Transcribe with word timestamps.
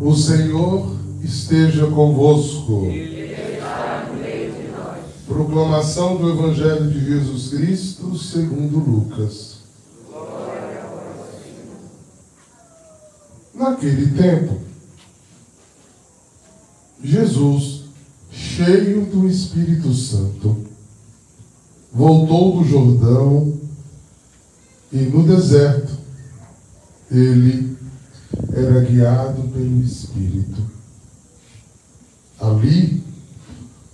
O 0.00 0.14
Senhor 0.14 0.96
esteja 1.22 1.86
convosco. 1.86 2.86
Proclamação 5.26 6.16
do 6.16 6.30
Evangelho 6.30 6.90
de 6.90 7.04
Jesus 7.04 7.48
Cristo 7.48 8.18
segundo 8.18 8.78
Lucas. 8.78 9.54
Naquele 13.54 14.10
tempo, 14.16 14.58
Jesus, 17.02 17.84
cheio 18.30 19.06
do 19.06 19.26
Espírito 19.26 19.92
Santo, 19.94 20.64
voltou 21.92 22.58
do 22.58 22.68
Jordão 22.68 23.54
e 24.92 24.98
no 24.98 25.22
deserto 25.22 25.92
ele 27.10 27.76
era 28.52 28.80
guiado 28.80 29.42
pelo 29.48 29.82
Espírito. 29.82 30.62
Ali 32.40 33.02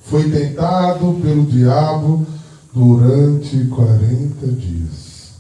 foi 0.05 0.31
tentado 0.31 1.19
pelo 1.23 1.47
diabo 1.47 2.27
durante 2.75 3.65
40 3.67 4.47
dias. 4.53 5.31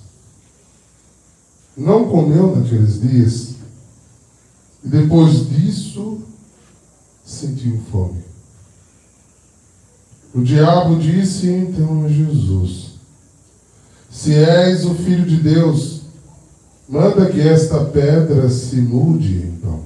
Não 1.77 2.09
comeu 2.09 2.55
naqueles 2.55 3.01
dias, 3.01 3.55
e 4.85 4.89
depois 4.89 5.49
disso 5.49 6.23
sentiu 7.25 7.80
fome. 7.91 8.23
O 10.35 10.43
diabo 10.43 10.97
disse 10.97 11.49
então 11.49 12.05
a 12.05 12.09
Jesus: 12.09 12.93
Se 14.11 14.35
és 14.35 14.85
o 14.85 14.95
filho 14.95 15.27
de 15.27 15.37
Deus, 15.37 16.00
Manda 16.91 17.30
que 17.30 17.41
esta 17.41 17.85
pedra 17.85 18.51
se 18.51 18.75
mude 18.80 19.37
em 19.37 19.53
pão. 19.59 19.80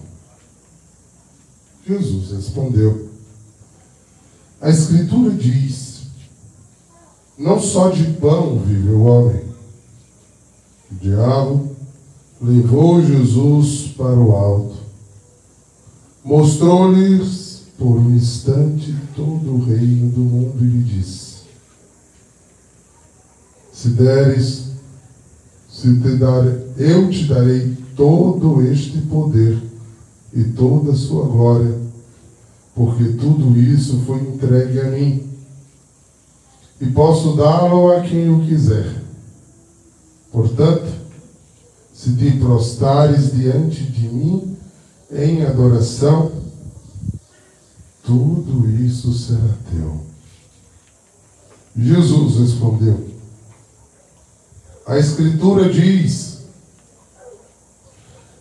Jesus 1.86 2.30
respondeu: 2.30 3.10
A 4.58 4.70
Escritura 4.70 5.30
diz: 5.34 6.05
Não 7.36 7.60
só 7.60 7.91
de 7.91 8.05
pão 8.14 8.58
vive 8.58 8.88
o 8.88 9.02
homem. 9.02 9.42
O 10.91 10.94
diabo 10.94 11.77
levou 12.41 13.05
Jesus 13.05 13.92
para 13.94 14.16
o 14.16 14.32
alto, 14.32 14.78
mostrou-lhes 16.25 17.64
por 17.77 17.98
um 17.98 18.16
instante 18.16 18.97
todo 19.14 19.56
o 19.56 19.62
reino 19.62 20.08
do 20.08 20.20
mundo 20.20 20.56
e 20.64 20.69
lhe 20.69 20.82
disse: 20.82 21.34
Se 23.75 23.91
deres 23.91 24.63
se 25.84 26.00
te 26.00 26.16
dar, 26.16 26.46
eu 26.78 27.10
te 27.10 27.27
darei 27.27 27.77
todo 27.94 28.62
este 28.62 28.96
poder 29.02 29.58
e 30.32 30.42
toda 30.44 30.92
a 30.92 30.96
sua 30.96 31.26
glória, 31.26 31.78
porque 32.74 33.04
tudo 33.12 33.54
isso 33.60 34.00
foi 34.06 34.18
entregue 34.20 34.80
a 34.80 34.84
mim, 34.84 35.28
e 36.80 36.86
posso 36.86 37.36
dá-lo 37.36 37.92
a 37.92 38.00
quem 38.00 38.28
eu 38.28 38.41
quiser. 38.41 39.02
Portanto, 40.32 40.91
se 41.92 42.14
te 42.14 42.30
prostares 42.38 43.32
diante 43.34 43.82
de 43.82 44.08
mim 44.08 44.56
em 45.12 45.42
adoração, 45.44 46.32
tudo 48.02 48.70
isso 48.70 49.12
será 49.12 49.54
teu. 49.70 50.00
Jesus 51.76 52.41
respondeu: 52.41 53.13
a 54.86 54.98
Escritura 54.98 55.68
diz: 55.68 56.44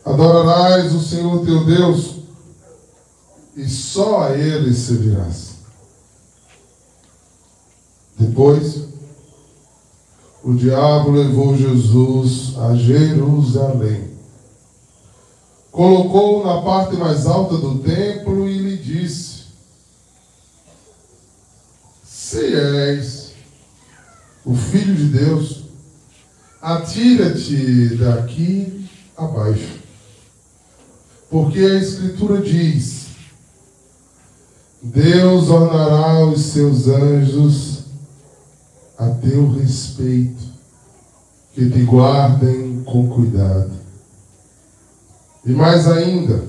Adorarás 0.03 0.93
o 0.93 1.01
Senhor 1.01 1.45
teu 1.45 1.65
Deus 1.65 2.15
e 3.55 3.67
só 3.67 4.23
a 4.23 4.37
Ele 4.37 4.73
servirás. 4.73 5.53
Depois, 8.17 8.83
o 10.43 10.53
diabo 10.53 11.11
levou 11.11 11.55
Jesus 11.55 12.57
a 12.57 12.75
Jerusalém. 12.75 14.11
Colocou-o 15.71 16.45
na 16.45 16.61
parte 16.61 16.95
mais 16.95 17.25
alta 17.25 17.57
do 17.57 17.79
templo 17.79 18.47
e 18.47 18.57
lhe 18.57 18.77
disse: 18.77 19.43
Se 22.05 22.53
és 22.53 23.31
o 24.45 24.53
filho 24.53 24.95
de 24.95 25.05
Deus, 25.05 25.62
atira-te 26.63 27.97
daqui 27.97 28.87
abaixo. 29.17 29.81
Porque 31.29 31.59
a 31.59 31.75
Escritura 31.75 32.41
diz: 32.41 33.07
Deus 34.81 35.49
honrará 35.49 36.25
os 36.25 36.41
seus 36.41 36.87
anjos 36.87 37.83
a 38.97 39.09
teu 39.09 39.51
respeito, 39.51 40.41
que 41.53 41.69
te 41.69 41.83
guardem 41.83 42.81
com 42.85 43.09
cuidado. 43.09 43.71
E 45.45 45.51
mais 45.51 45.85
ainda, 45.89 46.45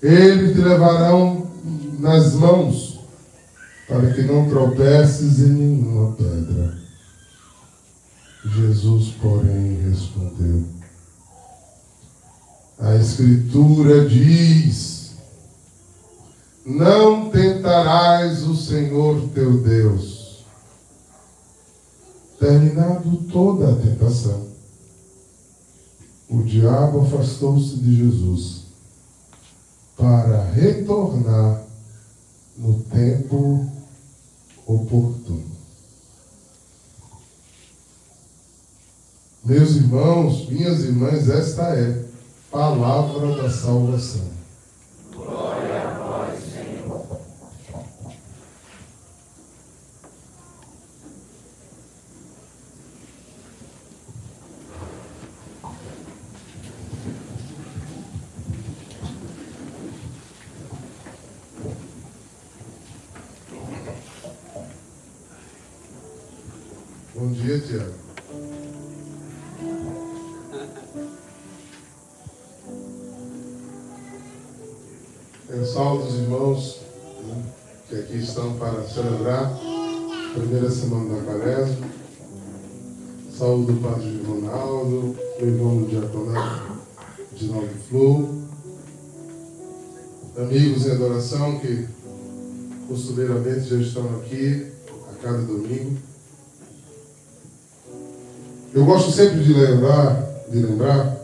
eles 0.00 0.52
te 0.52 0.60
levarão 0.60 1.50
nas 1.98 2.34
mãos, 2.34 3.00
para 3.88 4.12
que 4.12 4.22
não 4.22 4.48
tropeces 4.48 5.40
em 5.40 5.48
nenhuma 5.48 6.12
pedra. 6.12 6.85
Jesus, 8.54 9.14
porém, 9.20 9.80
respondeu: 9.88 10.64
A 12.78 12.94
Escritura 12.96 14.08
diz: 14.08 15.12
Não 16.64 17.28
tentarás 17.30 18.42
o 18.44 18.54
Senhor 18.54 19.28
teu 19.34 19.60
Deus. 19.62 20.44
Terminado 22.38 23.16
toda 23.32 23.72
a 23.72 23.76
tentação, 23.76 24.46
o 26.28 26.42
diabo 26.42 27.00
afastou-se 27.00 27.76
de 27.76 27.96
Jesus 27.96 28.66
para 29.96 30.44
retornar 30.50 31.62
no 32.58 32.80
tempo 32.82 33.66
oportuno. 34.66 35.55
Meus 39.46 39.76
irmãos, 39.76 40.48
minhas 40.48 40.82
irmãs, 40.82 41.30
esta 41.30 41.62
é 41.76 42.02
palavra 42.50 43.40
da 43.40 43.48
salvação. 43.48 44.28
Glória 45.14 45.82
a 45.82 46.26
vós, 46.26 46.40
Senhor. 46.52 47.20
Bom 67.14 67.30
dia, 67.30 67.60
Tiago. 67.60 68.05
Salve 75.76 76.08
os 76.08 76.14
irmãos 76.14 76.80
né, 77.26 77.42
que 77.86 77.96
aqui 77.96 78.16
estão 78.16 78.54
para 78.54 78.82
celebrar 78.84 79.44
a 79.44 80.38
primeira 80.38 80.70
semana 80.70 81.14
da 81.14 81.22
quaresma. 81.22 81.86
Saúde 83.36 83.72
do 83.72 83.82
Padre 83.82 84.22
Ronaldo, 84.26 85.14
o 85.38 85.44
irmão 85.44 85.82
do 85.82 85.86
diaconato 85.86 86.78
de 87.34 87.48
Nova 87.48 87.68
Flu, 87.90 88.42
amigos 90.38 90.86
em 90.86 90.92
adoração 90.92 91.58
que 91.58 91.86
costumeiramente 92.88 93.68
já 93.68 93.76
estão 93.76 94.06
aqui 94.16 94.72
a 95.12 95.22
cada 95.22 95.42
domingo. 95.42 95.98
Eu 98.72 98.82
gosto 98.86 99.10
sempre 99.10 99.44
de 99.44 99.52
lembrar, 99.52 100.26
de 100.48 100.58
lembrar 100.58 101.18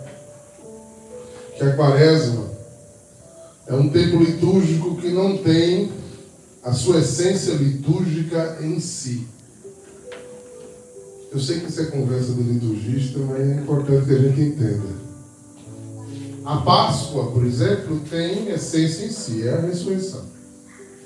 que 1.56 1.64
a 1.64 1.74
quaresma 1.74 2.41
é 3.72 3.74
um 3.74 3.88
tempo 3.88 4.22
litúrgico 4.22 4.96
que 4.96 5.08
não 5.08 5.38
tem 5.38 5.90
a 6.62 6.74
sua 6.74 6.98
essência 6.98 7.54
litúrgica 7.54 8.58
em 8.60 8.78
si. 8.78 9.26
Eu 11.32 11.40
sei 11.40 11.60
que 11.60 11.70
isso 11.70 11.80
é 11.80 11.86
conversa 11.86 12.32
do 12.32 12.42
liturgista, 12.42 13.18
mas 13.20 13.40
é 13.40 13.54
importante 13.54 14.04
que 14.04 14.14
a 14.14 14.18
gente 14.18 14.40
entenda. 14.42 15.02
A 16.44 16.58
Páscoa, 16.58 17.30
por 17.30 17.46
exemplo, 17.46 17.98
tem 18.10 18.50
essência 18.50 19.06
em 19.06 19.10
si, 19.10 19.48
é 19.48 19.54
a 19.54 19.60
ressurreição. 19.60 20.26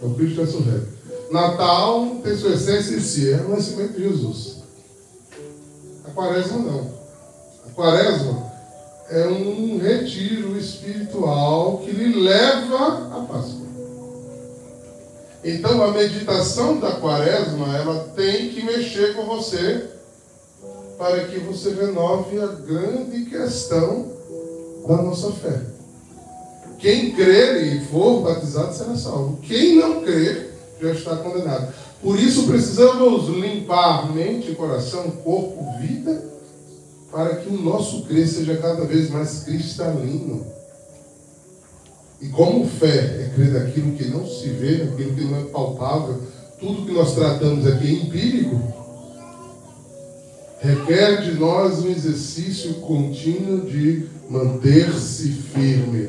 É 0.03 0.05
o 0.07 0.15
Cristo 0.15 0.41
ressurreto. 0.41 0.89
Natal 1.31 2.17
tem 2.25 2.37
sua 2.37 2.55
essência 2.55 2.97
em 2.97 3.01
si, 3.01 3.31
é 3.31 3.43
o 3.43 3.51
nascimento 3.51 3.93
de 3.93 4.09
Jesus. 4.09 4.57
A 6.05 6.11
quaresma 6.11 6.59
não. 6.59 6.91
A 7.65 7.71
quaresma 7.71 8.53
é 9.11 9.27
um 9.27 9.79
retiro 9.79 10.57
espiritual 10.59 11.79
que 11.79 11.91
lhe 11.91 12.21
leva 12.21 13.09
à 13.17 13.21
Páscoa. 13.21 13.67
Então 15.45 15.83
a 15.83 15.93
meditação 15.93 16.81
da 16.81 16.93
quaresma, 16.93 17.77
ela 17.77 18.11
tem 18.17 18.49
que 18.49 18.65
mexer 18.65 19.15
com 19.15 19.25
você 19.27 19.91
para 20.99 21.25
que 21.27 21.39
você 21.39 21.71
renove 21.71 22.41
a 22.41 22.47
grande 22.47 23.27
questão 23.27 24.11
da 24.89 24.97
nossa 24.97 25.31
fé. 25.33 25.61
Quem 26.79 27.13
crer 27.13 27.63
e 27.65 27.85
for 27.87 28.23
batizado 28.23 28.75
será 28.75 28.97
salvo. 28.97 29.39
Quem 29.43 29.77
não 29.77 30.03
crer 30.03 30.53
já 30.81 30.91
está 30.91 31.17
condenado. 31.17 31.73
Por 32.03 32.19
isso 32.19 32.47
precisamos 32.47 33.29
limpar 33.29 34.13
mente, 34.13 34.55
coração, 34.55 35.11
corpo, 35.11 35.79
vida, 35.81 36.23
para 37.11 37.37
que 37.37 37.49
o 37.49 37.61
nosso 37.61 38.05
crer 38.05 38.27
seja 38.29 38.57
cada 38.57 38.85
vez 38.85 39.11
mais 39.11 39.45
cristalino. 39.45 40.47
E 42.21 42.29
como 42.29 42.67
fé 42.67 43.25
é 43.25 43.33
crer 43.35 43.53
naquilo 43.53 43.93
que 43.93 44.09
não 44.09 44.27
se 44.27 44.49
vê, 44.51 44.85
naquilo 44.85 45.15
que 45.15 45.25
não 45.25 45.39
é 45.39 45.45
palpável, 45.45 46.23
tudo 46.59 46.87
que 46.87 46.93
nós 46.93 47.15
tratamos 47.15 47.67
aqui 47.67 47.87
é 47.87 47.93
empírico, 47.93 48.61
requer 50.61 51.23
de 51.23 51.39
nós 51.39 51.81
um 51.81 51.91
exercício 51.91 52.75
contínuo 52.75 53.67
de 53.67 54.09
manter-se 54.31 55.29
firme. 55.29 56.09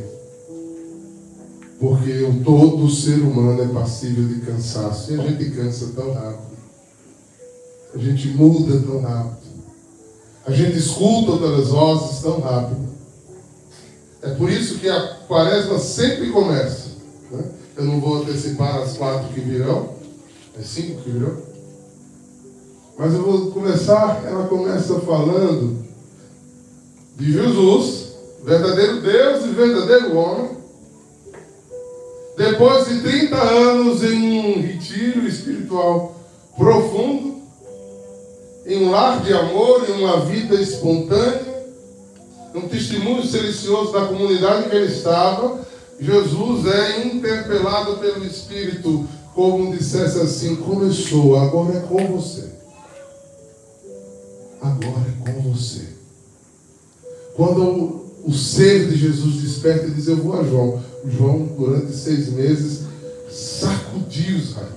Porque 1.79 2.23
o 2.23 2.43
todo 2.43 2.89
ser 2.89 3.19
humano 3.19 3.61
é 3.61 3.67
passível 3.67 4.27
de 4.27 4.41
cansaço. 4.41 5.13
E 5.13 5.19
a 5.19 5.23
gente 5.23 5.51
cansa 5.51 5.91
tão 5.95 6.11
rápido. 6.11 6.57
A 7.93 7.97
gente 7.99 8.29
muda 8.29 8.79
tão 8.79 8.99
rápido. 8.99 9.46
A 10.47 10.51
gente 10.53 10.77
escuta 10.77 11.31
outras 11.31 11.67
vozes 11.67 12.21
tão 12.21 12.39
rápido. 12.39 12.87
É 14.21 14.29
por 14.29 14.49
isso 14.49 14.79
que 14.79 14.87
a 14.87 15.17
quaresma 15.27 15.77
sempre 15.77 16.29
começa. 16.31 16.91
Né? 17.29 17.43
Eu 17.75 17.83
não 17.83 17.99
vou 17.99 18.21
antecipar 18.21 18.77
as 18.77 18.95
quatro 18.97 19.27
que 19.33 19.41
virão. 19.41 19.89
É 20.57 20.63
cinco 20.63 21.01
que 21.01 21.09
virão. 21.09 21.35
Mas 22.97 23.13
eu 23.13 23.23
vou 23.23 23.51
começar, 23.51 24.23
ela 24.25 24.47
começa 24.47 24.97
falando 25.01 25.85
de 27.17 27.33
Jesus, 27.33 28.13
verdadeiro 28.41 29.01
Deus 29.01 29.43
e 29.43 29.49
verdadeiro 29.49 30.15
homem. 30.15 30.51
Depois 32.37 32.87
de 32.87 33.01
30 33.01 33.35
anos 33.35 34.01
em 34.01 34.39
um 34.39 34.61
retiro 34.61 35.27
espiritual 35.27 36.15
profundo, 36.55 37.36
em 38.67 38.85
um 38.85 38.91
lar 38.91 39.23
de 39.23 39.33
amor, 39.33 39.89
em 39.89 40.03
uma 40.03 40.19
vida 40.25 40.55
espontânea, 40.61 41.65
um 42.53 42.67
testemunho 42.67 43.23
silencioso 43.23 43.91
da 43.93 44.05
comunidade 44.05 44.65
em 44.65 44.69
que 44.69 44.75
ele 44.75 44.93
estava, 44.93 45.59
Jesus 45.99 46.67
é 46.67 47.05
interpelado 47.05 47.97
pelo 47.97 48.25
Espírito, 48.25 49.07
como 49.33 49.75
dissesse 49.75 50.19
assim: 50.19 50.55
começou, 50.57 51.37
agora 51.37 51.77
é 51.77 51.81
com 51.81 52.05
você 52.07 52.57
agora 54.61 55.05
é 55.25 55.31
com 55.31 55.53
você. 55.53 55.85
Quando 57.35 58.07
o, 58.23 58.33
ser 58.33 58.87
de 58.87 58.97
Jesus 58.97 59.41
desperta 59.41 59.87
e 59.87 59.91
diz, 59.91 60.07
eu 60.07 60.17
vou 60.17 60.39
a 60.39 60.43
João. 60.43 60.83
João, 61.05 61.43
durante 61.57 61.93
seis 61.93 62.29
meses, 62.29 62.81
sacudiu 63.31 64.37
Israel. 64.37 64.67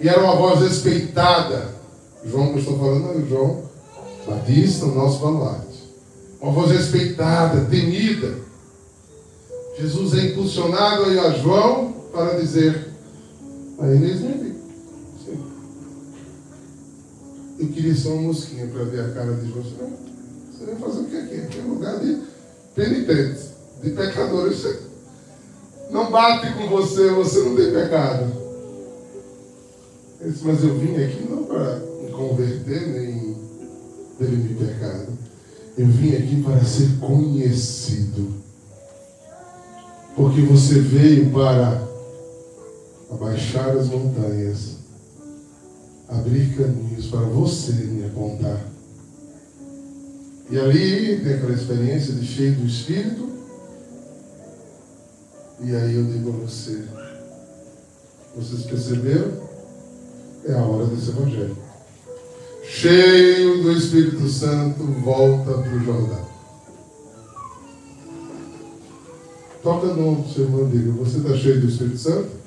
E 0.00 0.08
era 0.08 0.22
uma 0.22 0.36
voz 0.36 0.60
respeitada. 0.60 1.81
João, 2.24 2.48
que 2.48 2.54
eu 2.54 2.58
estou 2.58 2.78
falando, 2.78 3.18
é 3.18 3.28
João 3.28 3.62
Batista, 4.26 4.86
o 4.86 4.94
nosso 4.94 5.18
baluarte. 5.20 5.90
Uma 6.40 6.52
voz 6.52 6.70
respeitada, 6.70 7.64
temida. 7.66 8.36
Jesus 9.78 10.14
é 10.18 10.26
impulsionado 10.26 11.04
aí 11.04 11.18
a 11.18 11.30
João 11.30 11.92
para 12.12 12.38
dizer, 12.38 12.88
a 13.78 13.86
Inês 13.86 14.20
me 14.20 14.52
Eu 17.58 17.68
queria 17.68 17.94
só 17.94 18.10
uma 18.10 18.22
mosquinha 18.22 18.66
para 18.66 18.84
ver 18.84 19.00
a 19.00 19.10
cara 19.12 19.34
de 19.34 19.50
você. 19.52 19.76
Você 20.52 20.64
vai 20.66 20.74
fazer 20.76 21.00
o 21.00 21.04
que 21.04 21.16
aqui? 21.16 21.34
Aqui 21.42 21.58
é 21.58 21.62
lugar 21.62 21.98
de 22.00 22.18
penitentes, 22.74 23.50
de 23.82 23.90
pecadores. 23.90 24.66
Não 25.90 26.10
bate 26.10 26.52
com 26.54 26.68
você, 26.68 27.10
você 27.10 27.40
não 27.40 27.54
tem 27.54 27.72
pecado. 27.72 28.32
Ele 30.20 30.30
disse, 30.30 30.44
mas 30.44 30.64
eu 30.64 30.76
vim 30.78 30.96
aqui 31.02 31.26
não 31.28 31.44
para 31.44 31.91
converter, 32.28 32.88
nem 32.88 33.36
prevenir 34.18 34.56
pecado. 34.56 35.08
Eu 35.76 35.86
vim 35.86 36.14
aqui 36.14 36.42
para 36.42 36.64
ser 36.64 36.98
conhecido. 36.98 38.42
Porque 40.14 40.42
você 40.42 40.78
veio 40.80 41.30
para 41.30 41.88
abaixar 43.10 43.76
as 43.76 43.88
montanhas 43.88 44.82
abrir 46.08 46.54
caminhos 46.56 47.06
para 47.06 47.20
você 47.20 47.72
me 47.72 48.04
apontar. 48.04 48.60
E 50.50 50.58
ali 50.58 51.20
tem 51.20 51.34
aquela 51.34 51.54
experiência 51.54 52.12
de 52.12 52.26
cheio 52.26 52.54
do 52.56 52.66
Espírito. 52.66 53.30
E 55.60 55.74
aí 55.74 55.94
eu 55.94 56.04
digo 56.04 56.30
a 56.30 56.46
você, 56.46 56.82
vocês 58.36 58.64
perceberam? 58.64 59.32
É 60.44 60.52
a 60.52 60.62
hora 60.62 60.86
desse 60.86 61.10
Evangelho. 61.10 61.56
Cheio 62.74 63.62
do 63.62 63.72
Espírito 63.72 64.26
Santo, 64.28 64.82
volta 65.04 65.52
para 65.52 65.76
o 65.76 65.84
Jordão. 65.84 66.26
Toca 69.62 69.86
no 69.88 70.26
seu 70.26 70.44
irmão 70.44 70.68
diga, 70.68 70.90
você 70.92 71.18
está 71.18 71.36
cheio 71.36 71.60
do 71.60 71.68
Espírito 71.68 71.98
Santo? 71.98 72.42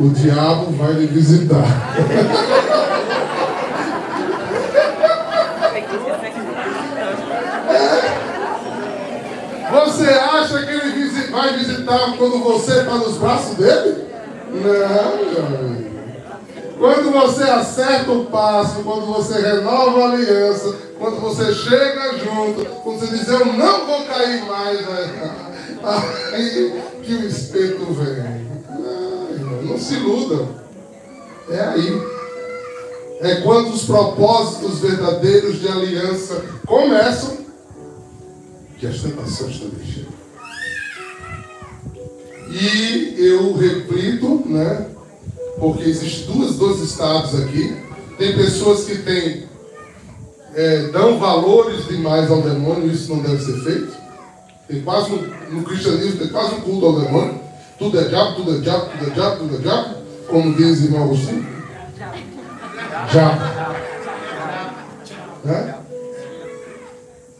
o 0.00 0.10
diabo 0.10 0.72
vai 0.72 0.92
lhe 0.94 1.06
visitar. 1.06 1.64
Você 9.72 10.04
acha 10.08 10.66
que 10.66 10.70
ele 10.70 11.30
vai 11.30 11.58
visitar 11.58 12.16
quando 12.18 12.42
você 12.42 12.80
está 12.80 12.94
nos 12.96 13.16
braços 13.18 13.56
dele? 13.56 14.04
Não, 14.52 15.46
amigo. 15.46 15.75
Quando 16.86 17.10
você 17.10 17.42
acerta 17.42 18.12
o 18.12 18.26
passo, 18.26 18.84
quando 18.84 19.06
você 19.06 19.40
renova 19.40 20.04
a 20.04 20.12
aliança, 20.12 20.72
quando 20.96 21.20
você 21.20 21.52
chega 21.52 22.16
junto, 22.16 22.64
quando 22.64 23.00
você 23.00 23.06
diz, 23.08 23.26
eu 23.26 23.44
não 23.44 23.86
vou 23.86 24.04
cair 24.04 24.44
mais, 24.44 24.80
né? 24.86 25.34
aí 26.32 26.80
que 27.02 27.12
o 27.12 27.26
espeto 27.26 27.86
vem. 27.86 28.46
Não 29.64 29.76
se 29.76 29.94
iludam. 29.94 30.48
É 31.50 31.60
aí. 31.60 32.02
É 33.20 33.34
quando 33.40 33.74
os 33.74 33.82
propósitos 33.84 34.78
verdadeiros 34.78 35.58
de 35.58 35.66
aliança 35.66 36.40
começam 36.64 37.38
que 38.78 38.86
as 38.86 39.00
tentações 39.00 39.58
também 39.58 39.84
chegam. 39.84 40.12
E 42.48 43.14
eu 43.18 43.56
repito, 43.56 44.44
né? 44.46 44.90
Porque 45.58 45.84
existem 45.84 46.26
duas, 46.26 46.56
dois 46.56 46.80
estados 46.80 47.34
aqui. 47.40 47.76
Tem 48.18 48.36
pessoas 48.36 48.84
que 48.84 48.98
têm, 48.98 49.44
é, 50.54 50.88
dão 50.88 51.18
valores 51.18 51.86
demais 51.86 52.30
ao 52.30 52.42
demônio, 52.42 52.90
isso 52.90 53.14
não 53.14 53.22
deve 53.22 53.42
ser 53.42 53.58
feito. 53.62 53.96
Tem 54.68 54.82
quase 54.82 55.10
no, 55.10 55.22
no 55.50 55.62
cristianismo, 55.64 56.18
tem 56.18 56.28
quase 56.28 56.54
um 56.56 56.60
culto 56.60 56.86
ao 56.86 57.00
demônio. 57.00 57.40
Tudo 57.78 58.00
é 58.00 58.04
diabo, 58.04 58.36
tudo 58.36 58.56
é 58.56 58.60
diabo, 58.60 58.86
tudo 58.90 59.10
é 59.10 59.14
diabo, 59.14 59.36
tudo 59.36 59.54
é 59.54 59.58
diabo. 59.58 59.96
Como 60.28 60.54
diz 60.54 60.80
o 60.80 60.84
irmão 60.84 61.04
Agostinho. 61.04 61.46
Diabo. 63.10 63.40
Né? 65.44 65.74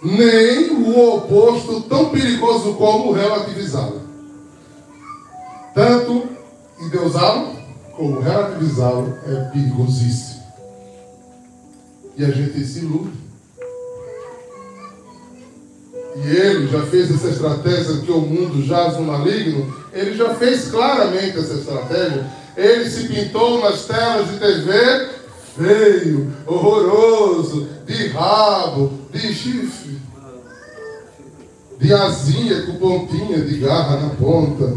Nem 0.02 0.70
o 0.70 1.16
oposto 1.16 1.80
tão 1.82 2.10
perigoso 2.10 2.74
como 2.74 3.12
relativizá-lo. 3.12 4.02
Tanto 5.74 6.28
endeusá-lo 6.80 7.55
como 7.96 8.20
relativizá-lo 8.20 9.16
é 9.26 9.34
perigosíssimo. 9.50 10.42
E 12.16 12.24
a 12.24 12.30
gente 12.30 12.64
se 12.64 12.80
ilude. 12.80 13.26
E 16.16 16.28
ele 16.28 16.68
já 16.68 16.82
fez 16.86 17.10
essa 17.10 17.28
estratégia 17.28 18.00
que 18.00 18.10
o 18.10 18.20
mundo 18.20 18.64
jaz 18.64 18.96
no 18.96 19.02
maligno, 19.02 19.74
ele 19.92 20.16
já 20.16 20.34
fez 20.34 20.68
claramente 20.68 21.38
essa 21.38 21.54
estratégia. 21.54 22.26
Ele 22.56 22.88
se 22.88 23.08
pintou 23.08 23.60
nas 23.60 23.84
telas 23.84 24.30
de 24.30 24.38
TV 24.38 25.10
feio, 25.56 26.32
horroroso, 26.46 27.68
de 27.86 28.08
rabo, 28.08 28.92
de 29.12 29.34
chifre, 29.34 29.98
de 31.78 31.92
asinha 31.92 32.62
com 32.62 32.76
pontinha 32.76 33.40
de 33.40 33.58
garra 33.58 34.00
na 34.00 34.10
ponta. 34.10 34.72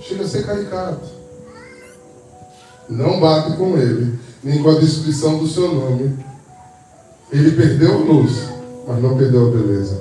Chega 0.00 0.24
a 0.24 0.28
ser 0.28 0.46
caricato. 0.46 1.11
Não 2.88 3.20
bate 3.20 3.56
com 3.56 3.76
ele, 3.76 4.18
nem 4.42 4.62
com 4.62 4.70
a 4.70 4.78
descrição 4.78 5.38
do 5.38 5.46
seu 5.46 5.74
nome. 5.74 6.16
Ele 7.32 7.52
perdeu 7.52 7.94
a 7.94 7.98
luz, 7.98 8.48
mas 8.86 9.02
não 9.02 9.16
perdeu 9.16 9.48
a 9.48 9.50
beleza. 9.50 10.00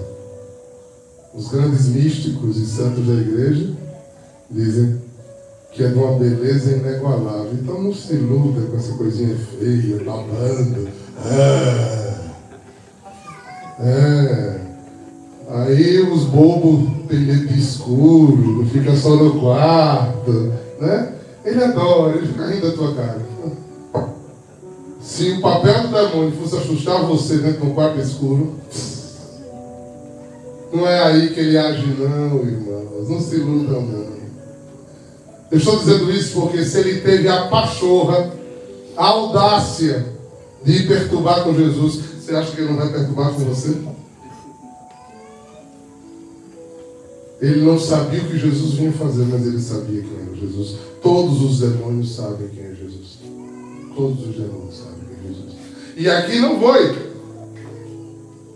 Os 1.33 1.47
grandes 1.47 1.88
místicos 1.88 2.57
e 2.57 2.65
santos 2.65 3.07
da 3.07 3.13
igreja 3.13 3.69
dizem 4.50 5.00
que 5.71 5.83
é 5.83 5.88
de 5.88 5.95
uma 5.95 6.19
beleza 6.19 6.71
inigualável. 6.71 7.53
Então 7.53 7.81
não 7.81 7.93
se 7.93 8.13
iluda 8.13 8.61
com 8.67 8.75
essa 8.75 8.93
coisinha 8.93 9.35
feia, 9.35 10.03
babando. 10.03 10.89
É. 11.25 12.13
é. 13.79 14.61
Aí 15.50 16.00
os 16.01 16.25
bobos 16.25 16.89
têm 17.07 17.25
leite 17.25 17.57
escuro, 17.57 18.65
fica 18.71 18.95
só 18.95 19.15
no 19.15 19.39
quarto, 19.39 20.53
né? 20.79 21.13
Ele 21.43 21.63
adora, 21.63 22.17
ele 22.17 22.27
fica 22.27 22.48
rindo 22.48 22.69
da 22.69 22.75
tua 22.75 22.95
cara. 22.95 23.21
Se 25.01 25.31
o 25.31 25.41
papel 25.41 25.81
do 25.81 25.88
demônio 25.88 26.31
fosse 26.31 26.57
assustar 26.57 27.03
você 27.03 27.38
dentro 27.38 27.62
de 27.62 27.67
um 27.67 27.74
quarto 27.74 28.00
escuro, 28.00 28.55
não 30.71 30.88
é 30.88 31.03
aí 31.03 31.33
que 31.33 31.39
ele 31.39 31.57
age, 31.57 31.86
não, 32.00 32.38
irmãos. 32.43 33.10
Não 33.10 33.19
se 33.19 33.36
iludam, 33.36 33.81
não. 33.81 34.12
Eu 35.51 35.57
estou 35.57 35.77
dizendo 35.77 36.10
isso 36.12 36.39
porque 36.39 36.63
se 36.63 36.79
ele 36.79 37.01
teve 37.01 37.27
a 37.27 37.48
pachorra, 37.48 38.31
a 38.95 39.05
audácia 39.05 40.05
de 40.63 40.83
perturbar 40.83 41.43
com 41.43 41.53
Jesus, 41.53 41.95
você 41.95 42.36
acha 42.36 42.51
que 42.51 42.62
ele 42.62 42.69
não 42.69 42.77
vai 42.77 42.89
perturbar 42.89 43.33
com 43.33 43.39
você? 43.39 43.75
Ele 47.41 47.62
não 47.62 47.79
sabia 47.79 48.21
o 48.21 48.25
que 48.27 48.38
Jesus 48.38 48.74
vinha 48.74 48.91
fazer, 48.91 49.25
mas 49.25 49.48
ele 49.48 49.60
sabia 49.60 50.03
quem 50.03 50.27
era 50.27 50.36
Jesus. 50.36 50.75
Todos 51.01 51.41
os 51.41 51.60
demônios 51.60 52.15
sabem 52.15 52.48
quem 52.50 52.63
é 52.63 52.75
Jesus. 52.75 53.17
Todos 53.95 54.27
os 54.27 54.36
demônios 54.36 54.77
sabem 54.77 55.00
quem 55.07 55.17
é 55.17 55.27
Jesus. 55.27 55.55
E 55.98 56.07
aqui 56.07 56.39
não 56.39 56.60
foi. 56.60 57.12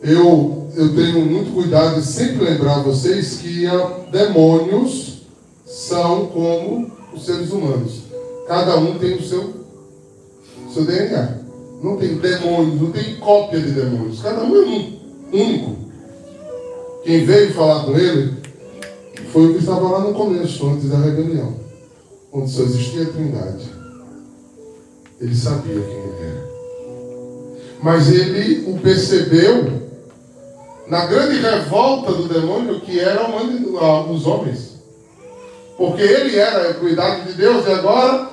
Eu, 0.04 0.68
eu 0.76 0.96
tenho 0.96 1.26
muito 1.26 1.52
cuidado 1.52 2.00
de 2.00 2.06
sempre 2.06 2.46
lembrar 2.46 2.84
vocês 2.84 3.38
que 3.38 3.66
demônios 4.12 5.22
são 5.66 6.28
como 6.28 6.92
os 7.12 7.26
seres 7.26 7.52
humanos. 7.52 8.04
Cada 8.48 8.78
um 8.78 9.00
tem 9.00 9.16
o 9.16 9.24
seu, 9.24 9.52
seu 10.72 10.86
DNA. 10.86 11.40
Não 11.82 11.98
tem 11.98 12.18
demônios, 12.18 12.80
não 12.80 12.92
tem 12.92 13.16
cópia 13.16 13.60
de 13.60 13.72
demônios. 13.72 14.22
Cada 14.22 14.44
um 14.44 14.56
é 14.56 14.60
um, 14.60 14.94
único. 15.34 15.76
Quem 17.04 17.26
veio 17.26 17.52
falar 17.54 17.86
com 17.86 17.98
ele 17.98 18.45
foi 19.36 19.48
o 19.48 19.54
que 19.54 19.60
estava 19.60 19.90
lá 19.90 20.00
no 20.00 20.14
começo, 20.14 20.66
antes 20.66 20.90
da 20.90 20.98
rebelião, 20.98 21.58
onde 22.32 22.50
só 22.50 22.64
existia 22.64 23.04
a 23.04 23.12
trindade. 23.12 23.70
Ele 25.20 25.36
sabia 25.36 25.74
quem 25.74 25.98
ele 25.98 26.22
era. 26.22 26.50
Mas 27.84 28.10
ele 28.14 28.72
o 28.72 28.80
percebeu 28.80 29.90
na 30.88 31.06
grande 31.08 31.42
revolta 31.42 32.14
do 32.14 32.30
demônio 32.30 32.80
que 32.80 32.98
eram 32.98 34.10
os 34.10 34.26
homens. 34.26 34.76
Porque 35.76 36.02
ele 36.02 36.38
era 36.38 36.68
a 36.68 36.70
equidade 36.70 37.28
de 37.28 37.34
Deus 37.34 37.68
e 37.68 37.74
agora 37.74 38.30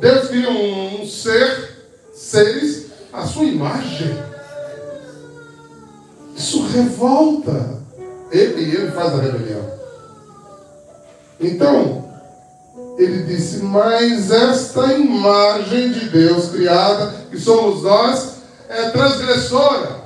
Deus 0.00 0.26
cria 0.26 0.50
um, 0.50 1.00
um 1.00 1.06
ser, 1.06 1.86
seres, 2.12 2.86
a 3.12 3.24
sua 3.24 3.44
imagem. 3.44 4.18
Isso 6.36 6.66
revolta. 6.66 7.84
Ele, 8.32 8.62
ele 8.62 8.90
faz 8.90 9.12
a 9.12 9.22
rebelião. 9.22 9.73
Então, 11.40 12.04
ele 12.98 13.24
disse, 13.24 13.58
mas 13.62 14.30
esta 14.30 14.92
imagem 14.94 15.92
de 15.92 16.08
Deus 16.10 16.48
criada, 16.50 17.14
que 17.30 17.38
somos 17.38 17.82
nós, 17.82 18.34
é 18.68 18.90
transgressora. 18.90 20.04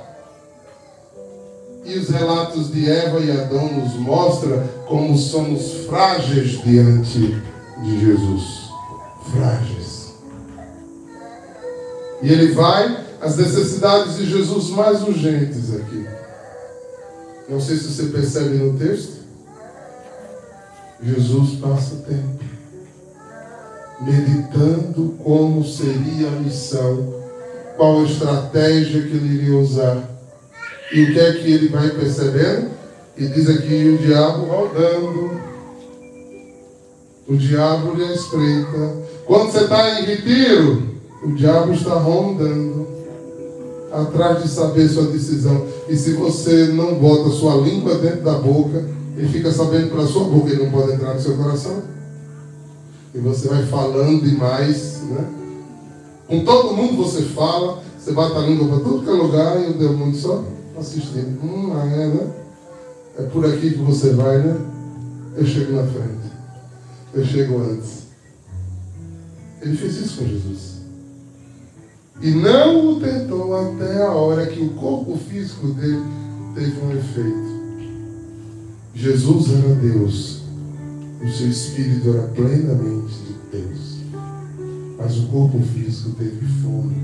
E 1.85 1.97
os 1.97 2.09
relatos 2.09 2.71
de 2.71 2.89
Eva 2.89 3.19
e 3.19 3.31
Adão 3.31 3.71
nos 3.71 3.93
mostram 3.95 4.63
como 4.85 5.17
somos 5.17 5.85
frágeis 5.87 6.61
diante 6.63 7.41
de 7.83 7.99
Jesus. 7.99 8.69
Frágeis. 9.31 10.13
E 12.21 12.31
ele 12.31 12.53
vai 12.53 13.05
às 13.21 13.37
necessidades 13.37 14.17
de 14.17 14.29
Jesus 14.29 14.69
mais 14.69 15.01
urgentes 15.01 15.73
aqui. 15.75 16.05
Não 17.47 17.59
sei 17.59 17.77
se 17.77 17.91
você 17.91 18.03
percebe 18.05 18.57
no 18.57 18.77
texto. 18.77 19.18
Jesus 21.01 21.59
passa 21.59 21.95
tempo 22.07 22.39
meditando 24.01 25.15
como 25.23 25.65
seria 25.65 26.27
a 26.27 26.39
missão, 26.39 27.13
qual 27.75 28.01
a 28.01 28.03
estratégia 28.03 29.01
que 29.01 29.15
ele 29.15 29.41
iria 29.41 29.57
usar 29.57 30.09
e 30.91 31.03
o 31.03 31.13
que 31.13 31.19
é 31.19 31.33
que 31.33 31.51
ele 31.51 31.67
vai 31.69 31.89
percebendo? 31.89 32.71
E 33.17 33.27
diz 33.27 33.49
aqui 33.49 33.89
o 33.89 33.97
diabo 33.97 34.45
rodando. 34.45 35.39
O 37.27 37.35
diabo 37.35 37.93
lhe 37.93 38.11
espreita. 38.13 38.97
Quando 39.27 39.51
você 39.51 39.65
está 39.65 39.99
em 39.99 40.05
retiro, 40.05 40.83
o 41.23 41.33
diabo 41.33 41.73
está 41.73 41.93
rondando. 41.93 42.87
Atrás 43.91 44.41
de 44.41 44.49
saber 44.49 44.87
sua 44.87 45.07
decisão. 45.07 45.67
E 45.87 45.95
se 45.95 46.13
você 46.13 46.67
não 46.67 46.95
bota 46.95 47.29
sua 47.29 47.55
língua 47.55 47.95
dentro 47.95 48.21
da 48.21 48.33
boca, 48.33 48.83
ele 49.19 49.27
fica 49.27 49.51
sabendo 49.51 49.89
pela 49.89 50.07
sua 50.07 50.23
boca, 50.23 50.49
ele 50.49 50.63
não 50.63 50.71
pode 50.71 50.93
entrar 50.93 51.13
no 51.13 51.19
seu 51.19 51.35
coração. 51.35 51.83
E 53.13 53.17
você 53.17 53.49
vai 53.49 53.65
falando 53.65 54.23
demais, 54.23 55.01
né? 55.09 55.27
Com 56.25 56.45
todo 56.45 56.73
mundo 56.73 57.03
você 57.03 57.23
fala, 57.23 57.83
você 57.97 58.13
bate 58.13 58.37
a 58.37 58.39
língua 58.39 58.69
para 58.69 58.79
todo 58.79 59.03
que 59.03 59.09
é 59.09 59.11
lugar 59.11 59.61
e 59.61 59.71
o 59.71 59.77
demônio 59.77 60.15
só 60.15 60.45
assistindo. 60.79 61.37
Hum, 61.43 61.73
ah, 61.75 61.85
é, 61.85 62.07
né? 62.07 62.31
É 63.17 63.23
por 63.23 63.45
aqui 63.45 63.71
que 63.71 63.79
você 63.79 64.13
vai, 64.13 64.37
né? 64.37 64.55
Eu 65.35 65.45
chego 65.45 65.73
na 65.73 65.83
frente. 65.83 66.31
Eu 67.13 67.25
chego 67.25 67.61
antes. 67.61 68.03
Ele 69.61 69.75
fez 69.75 69.97
isso 69.97 70.19
com 70.19 70.29
Jesus. 70.29 70.79
E 72.21 72.31
não 72.31 72.93
o 72.93 72.99
tentou 73.01 73.53
até 73.53 74.01
a 74.01 74.11
hora 74.11 74.45
que 74.45 74.61
o 74.61 74.69
corpo 74.75 75.17
físico 75.17 75.67
dele 75.67 76.05
teve 76.55 76.79
um 76.79 76.91
efeito. 76.93 77.48
Jesus 78.99 79.53
era 79.53 79.75
Deus. 79.75 80.41
O 81.23 81.29
seu 81.29 81.47
espírito 81.47 82.09
era 82.09 82.27
plenamente 82.27 83.13
de 83.13 83.57
Deus. 83.57 83.99
Mas 84.97 85.17
o 85.19 85.27
corpo 85.27 85.57
físico 85.73 86.09
teve 86.17 86.45
fome. 86.61 86.97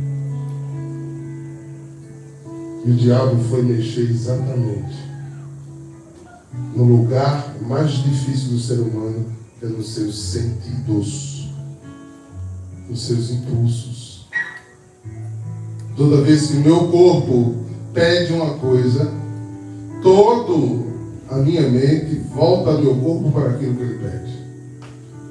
E 2.86 2.92
o 2.92 2.96
diabo 2.96 3.42
foi 3.46 3.64
mexer 3.64 4.10
exatamente 4.10 5.06
no 6.76 6.84
lugar 6.84 7.56
mais 7.66 7.92
difícil 7.92 8.50
do 8.50 8.60
ser 8.60 8.80
humano, 8.80 9.28
que 9.58 9.66
é 9.66 9.70
nos 9.70 9.94
seus 9.94 10.20
sentidos, 10.20 11.50
nos 12.90 13.08
seus 13.08 13.32
impulsos. 13.32 14.28
Toda 15.96 16.22
vez 16.22 16.48
que 16.48 16.58
o 16.58 16.62
meu 16.62 16.90
corpo 16.90 17.56
pede 17.94 18.34
uma 18.34 18.56
coisa, 18.56 19.10
todo 20.04 20.95
a 21.30 21.38
minha 21.38 21.68
mente 21.70 22.22
volta 22.34 22.72
ao 22.72 22.82
meu 22.82 22.96
corpo 22.96 23.32
para 23.32 23.52
aquilo 23.52 23.76
que 23.76 23.84
ele 23.84 24.00
pede. 24.00 24.46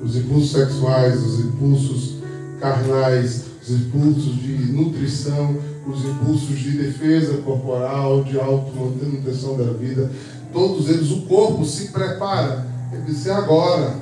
Os 0.03 0.17
impulsos 0.17 0.53
sexuais, 0.53 1.23
os 1.23 1.41
impulsos 1.47 2.17
carnais, 2.61 3.45
os 3.63 3.71
impulsos 3.71 4.37
de 4.37 4.73
nutrição, 4.73 5.57
os 5.87 6.05
impulsos 6.05 6.59
de 6.59 6.73
defesa 6.73 7.39
corporal, 7.39 8.25
de 8.25 8.39
automanutenção 8.39 9.57
da 9.57 9.73
vida, 9.73 10.11
todos 10.53 10.89
eles, 10.89 11.11
o 11.11 11.23
corpo 11.23 11.65
se 11.65 11.89
prepara. 11.89 12.67
Ele 12.93 13.03
disse, 13.03 13.29
é 13.29 13.33
agora. 13.33 13.95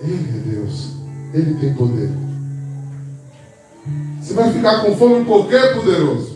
Ele 0.00 0.14
é 0.14 0.50
Deus. 0.50 0.90
Ele 1.32 1.54
tem 1.54 1.74
poder. 1.74 2.10
Você 4.20 4.34
vai 4.34 4.52
ficar 4.52 4.82
com 4.82 4.96
fome 4.96 5.24
por 5.24 5.48
quê, 5.48 5.58
poderoso? 5.74 6.35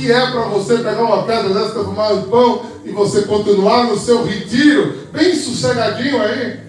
Que 0.00 0.10
é 0.10 0.30
para 0.30 0.44
você 0.44 0.78
pegar 0.78 1.02
uma 1.02 1.24
pedra 1.24 1.52
dessa, 1.52 1.84
tomar 1.84 2.14
um 2.14 2.22
pão 2.22 2.62
e 2.84 2.90
você 2.90 3.22
continuar 3.22 3.84
no 3.84 3.98
seu 3.98 4.24
retiro, 4.24 5.06
bem 5.12 5.34
sossegadinho 5.34 6.22
aí? 6.22 6.60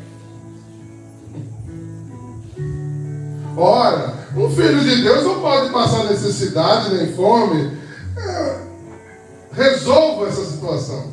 Ora, 3.55 4.27
um 4.35 4.49
filho 4.49 4.81
de 4.81 5.01
Deus 5.01 5.23
não 5.23 5.39
pode 5.39 5.71
passar 5.71 6.09
necessidade 6.09 6.93
nem 6.93 7.13
fome. 7.13 7.77
É, 8.17 8.57
resolva 9.53 10.27
essa 10.27 10.43
situação. 10.43 11.11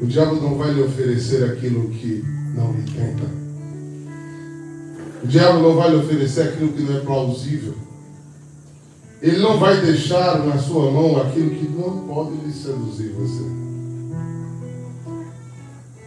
O 0.00 0.06
diabo 0.06 0.36
não 0.36 0.56
vai 0.56 0.70
lhe 0.70 0.82
oferecer 0.82 1.44
aquilo 1.44 1.90
que 1.90 2.24
não 2.54 2.72
lhe 2.72 2.84
tenta. 2.84 3.24
O 5.22 5.26
diabo 5.26 5.58
não 5.58 5.74
vai 5.74 5.90
lhe 5.90 5.96
oferecer 5.96 6.42
aquilo 6.42 6.72
que 6.72 6.82
não 6.82 6.96
é 6.96 7.00
plausível. 7.00 7.89
Ele 9.22 9.38
não 9.38 9.58
vai 9.58 9.80
deixar 9.82 10.38
na 10.46 10.56
sua 10.58 10.90
mão 10.90 11.20
aquilo 11.20 11.50
que 11.50 11.68
não 11.68 12.06
pode 12.06 12.36
lhe 12.36 12.52
seduzir 12.52 13.12
você. 13.12 13.44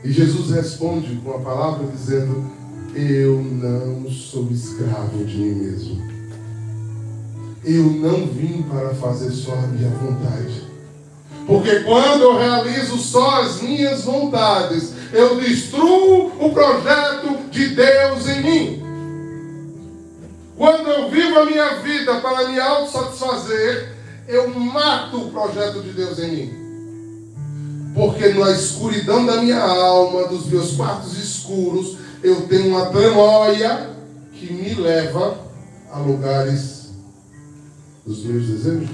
E 0.03 0.12
Jesus 0.12 0.50
responde 0.50 1.15
com 1.24 1.32
a 1.32 1.39
palavra 1.39 1.88
dizendo: 1.88 2.43
Eu 2.96 3.41
não 3.41 4.10
sou 4.10 4.48
escravo 4.51 5.24
de 5.25 5.38
mim 5.38 5.55
mesmo. 5.55 6.01
Eu 7.63 7.84
não 7.84 8.25
vim 8.25 8.63
para 8.63 8.93
fazer 8.96 9.32
só 9.32 9.53
a 9.53 9.67
minha 9.67 9.89
vontade. 9.89 10.74
Porque 11.46 11.82
quando 11.82 12.22
eu 12.22 12.38
realizo 12.38 12.98
só 12.98 13.43
as 13.43 13.62
minhas 13.62 14.03
vontades, 14.03 14.93
eu 15.13 15.39
destruo 15.39 16.32
o 16.39 16.51
projeto 16.51 17.38
de 17.51 17.70
Deus 17.70 18.27
em 18.27 18.43
mim. 18.43 18.83
Eu 20.94 21.10
vivo 21.10 21.40
a 21.40 21.46
minha 21.46 21.76
vida 21.82 22.20
para 22.20 22.48
me 22.48 22.60
autossatisfazer, 22.60 23.94
eu 24.28 24.48
mato 24.48 25.18
o 25.18 25.32
projeto 25.32 25.82
de 25.82 25.92
Deus 25.92 26.20
em 26.20 26.32
mim. 26.32 27.94
Porque 27.96 28.30
na 28.30 28.52
escuridão 28.52 29.26
da 29.26 29.42
minha 29.42 29.60
alma, 29.60 30.28
dos 30.28 30.46
meus 30.46 30.76
quartos 30.76 31.18
escuros, 31.18 31.98
eu 32.22 32.48
tenho 32.48 32.68
uma 32.70 32.86
tramóia 32.88 33.90
que 34.34 34.54
me 34.54 34.76
leva 34.76 35.36
a 35.92 35.98
lugares 35.98 36.92
dos 38.06 38.24
meus 38.26 38.46
desejos. 38.46 38.90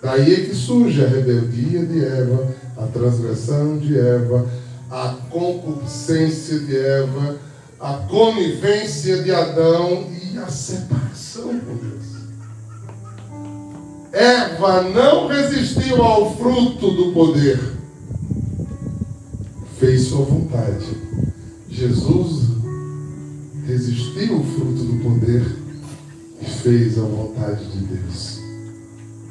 Daí 0.00 0.32
é 0.32 0.40
que 0.46 0.54
surge 0.54 1.04
a 1.04 1.08
rebeldia 1.08 1.84
de 1.84 2.04
Eva, 2.04 2.54
a 2.78 2.86
transgressão 2.86 3.78
de 3.78 3.98
Eva, 3.98 4.48
a 4.88 5.16
concupiscência 5.28 6.60
de 6.60 6.78
Eva, 6.78 7.49
a 7.80 7.94
conivência 7.94 9.22
de 9.22 9.30
Adão 9.30 10.06
e 10.12 10.36
a 10.36 10.48
separação 10.48 11.58
com 11.60 11.76
Deus. 11.76 12.10
Eva 14.12 14.82
não 14.82 15.28
resistiu 15.28 16.02
ao 16.02 16.36
fruto 16.36 16.90
do 16.90 17.12
poder, 17.12 17.58
fez 19.78 20.08
sua 20.08 20.26
vontade. 20.26 20.84
Jesus 21.70 22.50
resistiu 23.66 24.36
ao 24.36 24.44
fruto 24.44 24.84
do 24.84 25.02
poder 25.02 25.56
e 26.42 26.44
fez 26.44 26.98
a 26.98 27.02
vontade 27.02 27.64
de 27.64 27.78
Deus. 27.78 28.40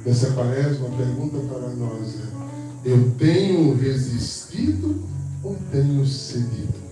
Nessa 0.04 0.32
quaresma, 0.32 0.88
a 0.88 0.98
pergunta 0.98 1.38
para 1.54 1.70
nós 1.76 2.16
é: 2.16 2.90
eu 2.90 3.12
tenho 3.20 3.76
resistido 3.76 5.04
ou 5.44 5.56
tenho 5.72 6.04
cedido? 6.08 6.89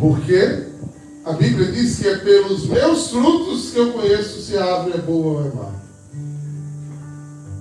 Porque 0.00 0.66
a 1.24 1.32
Bíblia 1.32 1.70
diz 1.70 1.98
que 1.98 2.08
é 2.08 2.16
pelos 2.16 2.66
meus 2.66 3.08
frutos 3.08 3.70
que 3.70 3.78
eu 3.78 3.92
conheço 3.92 4.40
se 4.40 4.56
a 4.56 4.64
árvore 4.64 4.98
é 4.98 5.02
boa 5.02 5.40
ou 5.40 5.46
é 5.46 5.54
má. 5.54 5.70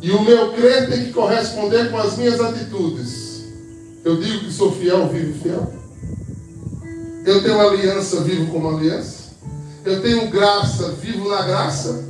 E 0.01 0.11
o 0.11 0.23
meu 0.23 0.53
crer 0.53 0.89
tem 0.89 1.05
que 1.05 1.13
corresponder 1.13 1.91
com 1.91 1.97
as 1.97 2.17
minhas 2.17 2.39
atitudes. 2.39 3.43
Eu 4.03 4.19
digo 4.21 4.45
que 4.45 4.53
sou 4.53 4.71
fiel, 4.71 5.09
vivo 5.09 5.37
fiel. 5.39 5.73
Eu 7.25 7.43
tenho 7.43 7.59
aliança, 7.59 8.21
vivo 8.21 8.49
como 8.51 8.69
aliança. 8.69 9.33
Eu 9.83 10.01
tenho 10.01 10.29
graça, 10.29 10.93
vivo 10.93 11.29
na 11.29 11.41
graça. 11.41 12.07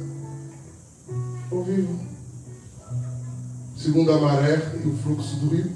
Ou 1.50 1.64
vivo 1.64 2.10
segundo 3.80 4.12
a 4.12 4.20
maré 4.20 4.62
e 4.84 4.88
o 4.88 4.98
fluxo 4.98 5.38
do 5.38 5.56
rio. 5.56 5.72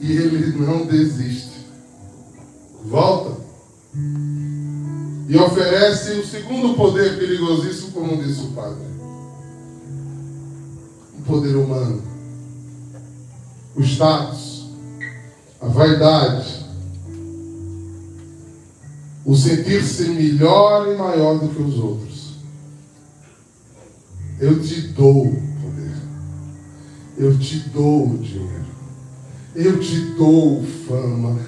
E 0.00 0.12
ele 0.12 0.56
não 0.56 0.86
desiste 0.86 1.51
volta 2.84 3.40
e 5.28 5.36
oferece 5.36 6.12
o 6.12 6.26
segundo 6.26 6.74
poder 6.74 7.18
perigosíssimo, 7.18 7.92
como 7.92 8.22
disse 8.22 8.42
o 8.42 8.48
padre: 8.48 8.84
o 11.18 11.22
poder 11.22 11.56
humano, 11.56 12.02
o 13.76 13.82
status, 13.82 14.68
a 15.60 15.68
vaidade, 15.68 16.66
o 19.24 19.36
sentir-se 19.36 20.08
melhor 20.10 20.88
e 20.88 20.96
maior 20.96 21.38
do 21.38 21.48
que 21.48 21.62
os 21.62 21.78
outros. 21.78 22.32
Eu 24.40 24.60
te 24.60 24.88
dou 24.88 25.26
poder, 25.26 25.96
eu 27.16 27.38
te 27.38 27.60
dou 27.70 28.18
dinheiro, 28.18 28.66
eu 29.54 29.78
te 29.78 30.00
dou 30.16 30.64
fama. 30.64 31.38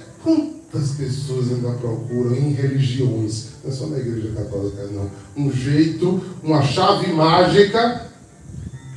Quantas 0.74 0.90
pessoas 0.90 1.52
ainda 1.52 1.70
procuram 1.74 2.34
em 2.34 2.52
religiões, 2.52 3.50
não 3.62 3.70
é 3.70 3.72
só 3.72 3.86
na 3.86 3.96
igreja 3.96 4.32
católica, 4.34 4.82
não, 4.88 5.08
um 5.36 5.48
jeito, 5.48 6.20
uma 6.42 6.62
chave 6.62 7.12
mágica 7.12 8.08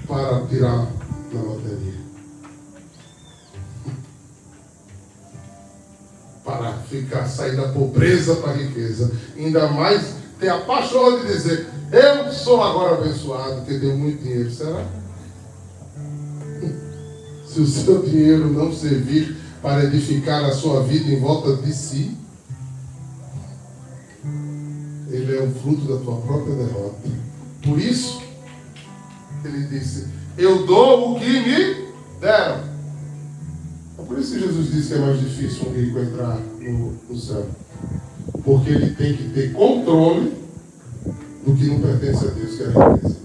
para 0.08 0.44
tirar 0.48 0.92
na 1.32 1.40
loteria. 1.40 1.94
Para 6.44 6.74
ficar, 6.90 7.28
sair 7.28 7.56
da 7.56 7.68
pobreza 7.68 8.38
para 8.38 8.54
a 8.54 8.56
riqueza. 8.56 9.12
Ainda 9.38 9.68
mais 9.68 10.16
ter 10.40 10.50
a 10.50 10.62
paixão 10.62 11.20
de 11.20 11.28
dizer, 11.28 11.68
eu 11.92 12.34
sou 12.34 12.64
agora 12.64 12.96
abençoado, 12.96 13.62
que 13.66 13.80
tenho 13.80 13.96
muito 13.96 14.24
dinheiro. 14.24 14.50
Será? 14.50 14.84
Se 17.48 17.62
o 17.62 17.68
seu 17.68 18.02
dinheiro 18.10 18.52
não 18.52 18.74
servir 18.74 19.46
para 19.68 19.84
edificar 19.84 20.46
a 20.46 20.54
sua 20.54 20.82
vida 20.82 21.12
em 21.12 21.20
volta 21.20 21.58
de 21.58 21.74
si, 21.74 22.16
ele 25.12 25.36
é 25.36 25.42
o 25.42 25.52
fruto 25.56 25.82
da 25.82 25.98
tua 26.06 26.22
própria 26.22 26.56
derrota. 26.56 27.10
Por 27.62 27.78
isso, 27.78 28.22
ele 29.44 29.68
disse: 29.68 30.08
Eu 30.38 30.66
dou 30.66 31.18
o 31.18 31.20
que 31.20 31.26
me 31.26 31.88
deram. 32.22 32.64
É 34.00 34.04
por 34.08 34.18
isso 34.18 34.36
que 34.36 34.40
Jesus 34.40 34.72
disse 34.72 34.88
que 34.88 34.94
é 34.94 35.00
mais 35.00 35.20
difícil 35.20 35.68
um 35.68 35.74
rico 35.74 36.00
entrar 36.00 36.40
no, 36.62 36.98
no 37.10 37.20
céu. 37.20 37.46
Porque 38.46 38.70
ele 38.70 38.96
tem 38.96 39.18
que 39.18 39.30
ter 39.32 39.52
controle 39.52 40.34
do 41.46 41.54
que 41.54 41.66
não 41.66 41.82
pertence 41.82 42.26
a 42.26 42.30
Deus, 42.30 42.56
que 42.56 42.64
é 42.64 42.68
a 42.68 42.94
riqueza. 42.94 43.18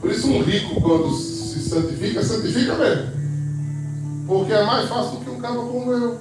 Por 0.00 0.10
isso, 0.10 0.28
um 0.28 0.42
rico, 0.42 0.80
quando 0.80 1.14
se 1.14 1.60
santifica, 1.60 2.24
santifica 2.24 2.74
mesmo. 2.76 3.17
Porque 4.28 4.52
é 4.52 4.62
mais 4.62 4.86
fácil 4.90 5.18
do 5.18 5.24
que 5.24 5.30
um 5.30 5.40
cara 5.40 5.54
como 5.54 5.90
eu. 5.90 6.18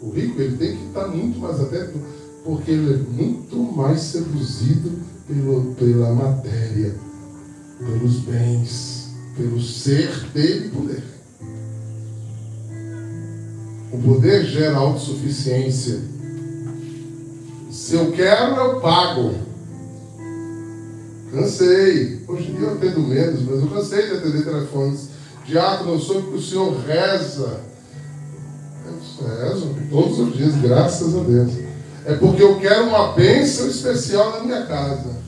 O 0.00 0.10
rico 0.10 0.40
ele 0.40 0.56
tem 0.56 0.76
que 0.78 0.86
estar 0.86 1.08
muito 1.08 1.38
mais 1.38 1.60
atento, 1.60 1.98
porque 2.42 2.70
ele 2.70 2.94
é 2.94 2.96
muito 2.96 3.56
mais 3.56 4.00
seduzido 4.00 4.92
pelo, 5.28 5.74
pela 5.74 6.14
matéria, 6.14 6.96
pelos 7.78 8.20
bens, 8.20 9.10
pelo 9.36 9.60
ser 9.60 10.10
dele 10.32 10.70
poder. 10.70 11.04
O 13.92 13.98
poder 13.98 14.46
gera 14.46 14.78
autossuficiência. 14.78 16.00
Se 17.70 17.94
eu 17.94 18.10
quero, 18.12 18.56
eu 18.56 18.80
pago. 18.80 19.34
Cansei. 21.34 22.24
Hoje 22.28 22.50
em 22.50 22.54
dia 22.54 22.68
eu 22.68 22.74
atendo 22.74 23.00
menos, 23.00 23.42
mas 23.42 23.60
eu 23.60 23.68
cansei 23.68 24.06
de 24.06 24.14
atender 24.14 24.44
telefones. 24.44 25.08
Diácono, 25.44 25.94
eu 25.94 25.98
soube 25.98 26.28
que 26.28 26.36
o 26.36 26.42
senhor 26.42 26.78
reza. 26.86 27.60
Eu 29.20 29.48
rezo 29.48 29.74
todos 29.90 30.18
os 30.20 30.36
dias, 30.36 30.54
graças 30.56 31.14
a 31.14 31.20
Deus. 31.20 31.52
É 32.06 32.14
porque 32.14 32.42
eu 32.42 32.58
quero 32.60 32.88
uma 32.88 33.12
bênção 33.12 33.66
especial 33.66 34.32
na 34.32 34.44
minha 34.44 34.64
casa. 34.66 35.24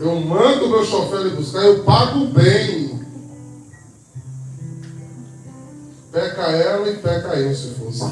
Eu 0.00 0.20
mando 0.20 0.66
o 0.66 0.70
meu 0.70 0.84
chofer 0.84 1.34
buscar, 1.36 1.62
eu 1.62 1.84
pago 1.84 2.26
bem. 2.28 3.00
Peca 6.10 6.42
ela 6.42 6.90
e 6.90 6.96
peca 6.96 7.36
eu, 7.36 7.54
se 7.54 7.68
fosse. 7.74 8.04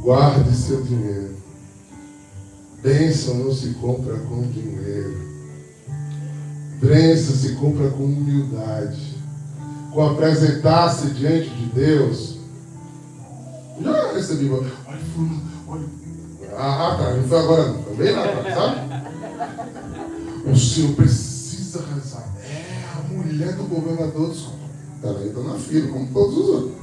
Guarde 0.00 0.56
seu 0.56 0.82
dinheiro. 0.82 1.43
Bênção 2.84 3.36
não 3.36 3.50
se 3.50 3.68
compra 3.80 4.14
com 4.18 4.42
dinheiro. 4.42 5.16
Bênção 6.82 7.34
se 7.34 7.54
compra 7.54 7.88
com 7.88 8.04
humildade. 8.04 9.16
Com 9.90 10.10
apresentar-se 10.10 11.06
diante 11.12 11.48
de 11.48 11.66
Deus. 11.68 12.40
Já 13.80 14.12
recebi. 14.12 14.50
Olha, 14.50 14.70
fulano, 15.14 15.42
olha. 15.66 15.86
Ah, 16.58 16.96
tá. 16.98 17.14
Não 17.14 17.26
foi 17.26 17.38
agora 17.38 17.68
não. 17.68 17.96
Bem 17.96 18.12
lá 18.12 18.24
atrás, 18.26 18.54
sabe? 18.54 18.80
O 20.52 20.54
senhor 20.54 20.94
precisa 20.94 21.82
rezar. 21.94 22.28
É 22.42 22.84
a 22.98 23.14
mulher 23.14 23.54
do 23.54 23.64
governador 23.64 24.28
dos. 24.28 24.50
Ela 25.02 25.24
entra 25.24 25.42
na 25.42 25.54
fila, 25.54 25.88
como 25.88 26.06
todos 26.12 26.36
os 26.36 26.48
outros. 26.50 26.74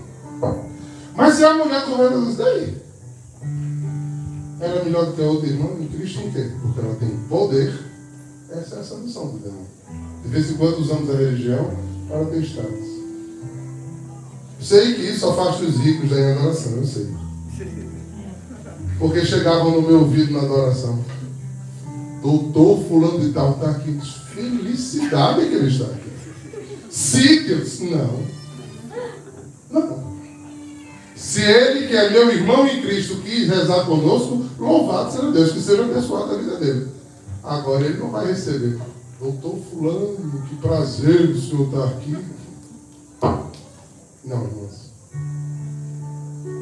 Mas 1.16 1.40
é 1.40 1.46
a 1.46 1.54
mulher 1.54 1.86
do 1.86 1.92
governador 1.92 2.36
daí 2.38 2.82
ela 4.62 4.80
é 4.80 4.86
melhor 4.86 5.08
do 5.08 5.14
que 5.14 5.22
a 5.22 5.26
outra 5.26 5.48
irmã 5.48 5.70
em 5.80 5.88
Cristo 5.88 6.20
em 6.20 6.32
quê? 6.32 6.52
Porque 6.62 6.80
ela 6.80 6.96
tem 6.96 7.10
poder. 7.28 7.74
Essa 8.52 8.76
é 8.76 8.80
a 8.80 8.84
solução 8.84 9.30
do 9.30 9.40
demônio. 9.40 9.66
De 10.24 10.30
vez 10.30 10.52
em 10.52 10.54
quando 10.56 10.80
usamos 10.80 11.10
a 11.10 11.14
religião 11.14 11.72
para 12.08 12.26
ter 12.26 12.44
status. 12.44 12.92
Sei 14.62 14.94
que 14.94 15.02
isso 15.02 15.28
afasta 15.28 15.64
os 15.64 15.78
ricos 15.78 16.12
da 16.12 16.32
adoração, 16.32 16.74
eu 16.74 16.86
sei. 16.86 17.10
Porque 19.00 19.26
chegavam 19.26 19.72
no 19.72 19.82
meu 19.82 20.02
ouvido 20.02 20.32
na 20.32 20.42
adoração. 20.42 21.04
doutor 22.22 22.84
fulano 22.84 23.20
de 23.20 23.34
tal 23.34 23.54
está 23.54 23.72
aqui. 23.72 24.00
Felicidade 24.36 25.48
que 25.48 25.56
ele 25.56 25.68
está 25.68 25.86
aqui. 25.86 26.12
Sítios? 26.92 27.80
Não. 27.80 28.41
Se 31.32 31.42
ele, 31.42 31.88
que 31.88 31.96
é 31.96 32.10
meu 32.10 32.30
irmão 32.30 32.68
em 32.68 32.82
Cristo, 32.82 33.22
quis 33.24 33.48
rezar 33.48 33.86
conosco, 33.86 34.44
louvado 34.60 35.14
seja 35.14 35.32
Deus, 35.32 35.54
que 35.54 35.62
seja 35.62 35.84
abençoado 35.84 36.34
a 36.34 36.38
vida 36.38 36.58
dele. 36.58 36.90
Agora 37.42 37.86
ele 37.86 38.00
não 38.00 38.12
vai 38.12 38.28
receber. 38.28 38.78
Doutor 39.18 39.58
Fulano, 39.70 40.44
que 40.50 40.56
prazer 40.58 41.30
o 41.30 41.40
senhor 41.40 41.68
estar 41.68 41.86
aqui. 41.86 42.18
Não, 44.26 44.44
irmãos. 44.44 44.92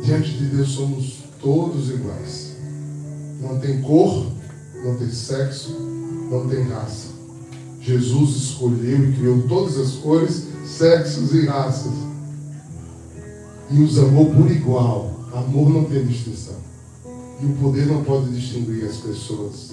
Diante 0.03 0.34
de 0.34 0.45
Deus 0.45 0.69
somos 0.69 1.23
todos 1.41 1.89
iguais. 1.89 2.51
Não 3.41 3.58
tem 3.58 3.82
cor, 3.82 4.27
não 4.86 4.95
tem 4.97 5.10
sexo, 5.10 5.79
não 6.29 6.47
tem 6.47 6.62
raça. 6.69 7.08
Jesus 7.82 8.36
escolheu 8.36 9.10
e 9.10 9.13
criou 9.13 9.41
todas 9.47 9.79
as 9.79 9.93
cores, 9.93 10.43
sexos 10.63 11.34
e 11.34 11.47
raças. 11.47 12.09
E 13.71 13.84
os 13.84 13.99
amou 13.99 14.34
por 14.34 14.49
igual. 14.49 15.12
Amor 15.34 15.69
não 15.69 15.86
tem 15.86 16.05
distinção. 16.05 16.55
E 17.41 17.45
o 17.45 17.53
poder 17.62 17.86
não 17.86 18.03
pode 18.03 18.29
distinguir 18.32 18.86
as 18.86 18.97
pessoas. 18.97 19.71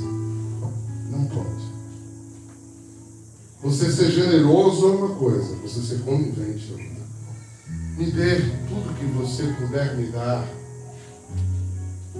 Não 1.10 1.24
pode. 1.26 1.66
Você 3.62 3.90
ser 3.90 4.10
generoso 4.10 4.86
é 4.86 4.90
uma 4.90 5.14
coisa, 5.16 5.56
você 5.56 5.80
ser 5.80 6.00
conivente 6.00 6.68
é 6.68 6.72
outra. 6.72 6.96
Me 7.96 8.10
dê 8.10 8.36
tudo 8.68 8.94
que 8.98 9.06
você 9.06 9.44
puder 9.58 9.96
me 9.96 10.06
dar 10.08 10.46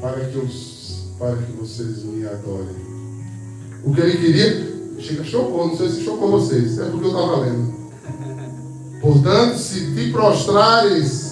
para 0.00 0.24
que, 0.24 0.38
os, 0.38 1.04
para 1.18 1.36
que 1.36 1.52
vocês 1.52 2.02
me 2.04 2.26
adorem. 2.26 2.74
O 3.84 3.92
que 3.92 4.00
ele 4.00 4.16
queria, 4.16 4.98
chega, 4.98 5.22
chocou, 5.24 5.68
não 5.68 5.76
sei 5.76 5.90
se 5.90 6.02
chocou 6.02 6.30
vocês, 6.30 6.78
é 6.78 6.86
porque 6.86 7.04
eu 7.06 7.10
estava 7.10 7.40
lendo. 7.40 7.74
Portanto, 9.00 9.58
se 9.58 9.94
te 9.94 10.10
prostrares 10.10 11.25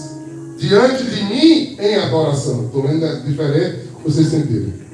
diante 0.56 1.04
de 1.04 1.24
mim 1.24 1.76
em 1.78 1.96
adoração, 1.96 2.66
estou 2.66 2.86
lendo 2.86 3.04
é 3.04 3.16
diferente, 3.16 3.88
vocês 4.04 4.28
sentirem. 4.28 4.84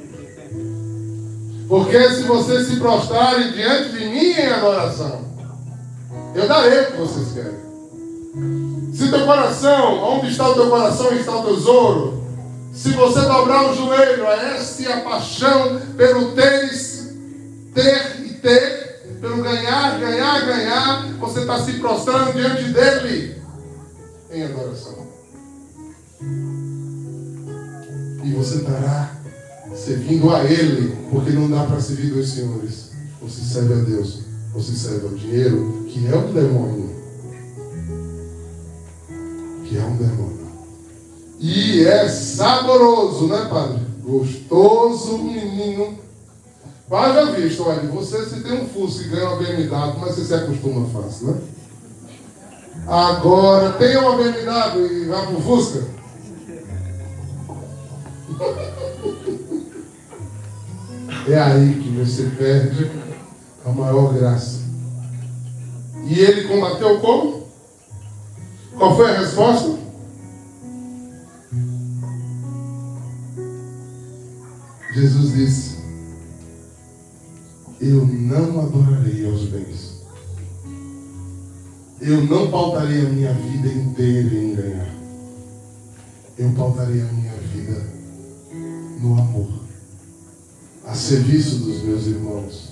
Porque 1.67 2.09
se 2.09 2.23
vocês 2.23 2.67
se 2.67 2.75
prostrarem 2.77 3.51
diante 3.53 3.97
de 3.97 4.05
mim 4.05 4.31
em 4.31 4.47
adoração, 4.47 5.21
eu 6.35 6.47
darei 6.47 6.81
o 6.81 6.91
que 6.91 6.97
vocês 6.97 7.31
querem. 7.33 7.61
Se 8.93 9.09
teu 9.09 9.25
coração, 9.25 10.03
onde 10.03 10.31
está 10.31 10.49
o 10.49 10.53
teu 10.53 10.69
coração, 10.69 11.13
está 11.13 11.37
o 11.37 11.55
tesouro. 11.55 12.21
Se 12.73 12.91
você 12.91 13.21
dobrar 13.21 13.71
o 13.71 13.75
joelho, 13.75 14.25
esta 14.25 14.83
é 14.83 14.93
a 14.93 15.01
paixão 15.01 15.79
pelo 15.97 16.31
teres, 16.31 17.13
ter 17.73 18.21
e 18.25 18.33
ter, 18.35 19.17
pelo 19.19 19.41
ganhar, 19.41 19.99
ganhar, 19.99 20.45
ganhar, 20.45 21.07
você 21.19 21.41
está 21.41 21.59
se 21.59 21.73
prostrando 21.73 22.33
diante 22.33 22.63
dele 22.65 23.41
em 24.31 24.43
adoração. 24.43 25.10
E 28.23 28.33
você 28.33 28.57
estará 28.57 29.15
servindo 29.75 30.29
a 30.33 30.43
Ele, 30.43 30.95
porque 31.09 31.31
não 31.31 31.49
dá 31.49 31.63
para 31.63 31.81
servir 31.81 32.11
dois 32.13 32.29
senhores. 32.29 32.91
Você 33.21 33.41
serve 33.41 33.73
a 33.73 33.77
Deus, 33.77 34.19
você 34.53 34.73
serve 34.73 35.07
ao 35.07 35.13
dinheiro, 35.13 35.85
que 35.87 36.07
é 36.07 36.15
um 36.15 36.31
demônio. 36.31 36.89
Que 39.65 39.77
é 39.77 39.83
um 39.83 39.95
demônio. 39.95 40.47
E 41.39 41.83
é 41.85 42.07
saboroso, 42.07 43.27
né, 43.27 43.47
padre? 43.49 43.79
Gostoso, 44.03 45.17
menino. 45.17 45.97
Haja 46.91 47.31
visto, 47.31 47.63
olha, 47.63 47.87
você 47.89 48.25
se 48.25 48.41
tem 48.41 48.61
um 48.61 48.67
Fusca 48.67 49.05
e 49.05 49.07
ganha 49.07 49.29
uma 49.29 49.37
BMW, 49.37 49.99
mas 49.99 50.15
você 50.15 50.25
se 50.25 50.33
acostuma 50.33 50.85
fácil, 50.89 51.27
né? 51.27 51.41
Agora, 52.85 53.71
tem 53.73 53.95
uma 53.95 54.17
BMW 54.17 55.03
e 55.03 55.05
vai 55.05 55.25
pro 55.25 55.41
Fusca? 55.41 56.00
É 61.27 61.39
aí 61.39 61.79
que 61.81 61.89
você 61.91 62.23
perde 62.37 62.89
a 63.63 63.69
maior 63.69 64.13
graça. 64.13 64.61
E 66.05 66.19
ele 66.19 66.47
combateu 66.47 66.99
como? 66.99 67.47
Qual 68.75 68.95
foi 68.95 69.11
a 69.11 69.19
resposta? 69.19 69.79
Jesus 74.93 75.33
disse: 75.33 75.77
Eu 77.79 78.05
não 78.05 78.61
adorarei 78.61 79.25
aos 79.25 79.45
bens. 79.45 80.01
Eu 82.01 82.25
não 82.25 82.49
pautarei 82.49 83.05
a 83.05 83.09
minha 83.09 83.33
vida 83.33 83.67
inteira 83.67 84.35
em 84.35 84.55
ganhar. 84.55 84.95
Eu 86.37 86.51
pautarei 86.53 87.01
a 87.01 87.05
minha 87.05 87.33
no 89.01 89.13
amor 89.13 89.61
a 90.85 90.93
serviço 90.93 91.57
dos 91.57 91.83
meus 91.83 92.07
irmãos, 92.07 92.69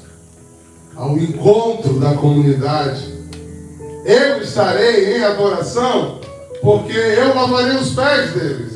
ao 0.95 1.17
encontro 1.17 1.99
da 1.99 2.15
comunidade. 2.15 3.17
Eu 4.03 4.41
estarei 4.41 5.17
em 5.17 5.23
adoração, 5.23 6.19
porque 6.61 6.97
eu 6.97 7.35
lavarei 7.35 7.77
os 7.77 7.93
pés 7.93 8.33
deles. 8.33 8.73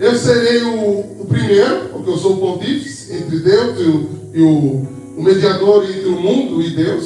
Eu 0.00 0.16
serei 0.18 0.62
o, 0.62 1.00
o 1.20 1.26
primeiro, 1.28 1.90
porque 1.90 2.10
eu 2.10 2.18
sou 2.18 2.34
o 2.34 2.38
pontífice 2.38 3.14
entre 3.14 3.38
Deus 3.40 3.78
e, 3.78 3.82
o, 3.82 4.10
e 4.34 4.42
o, 4.42 5.18
o 5.18 5.22
mediador 5.22 5.84
entre 5.84 6.06
o 6.06 6.20
mundo 6.20 6.62
e 6.62 6.74
Deus. 6.74 7.04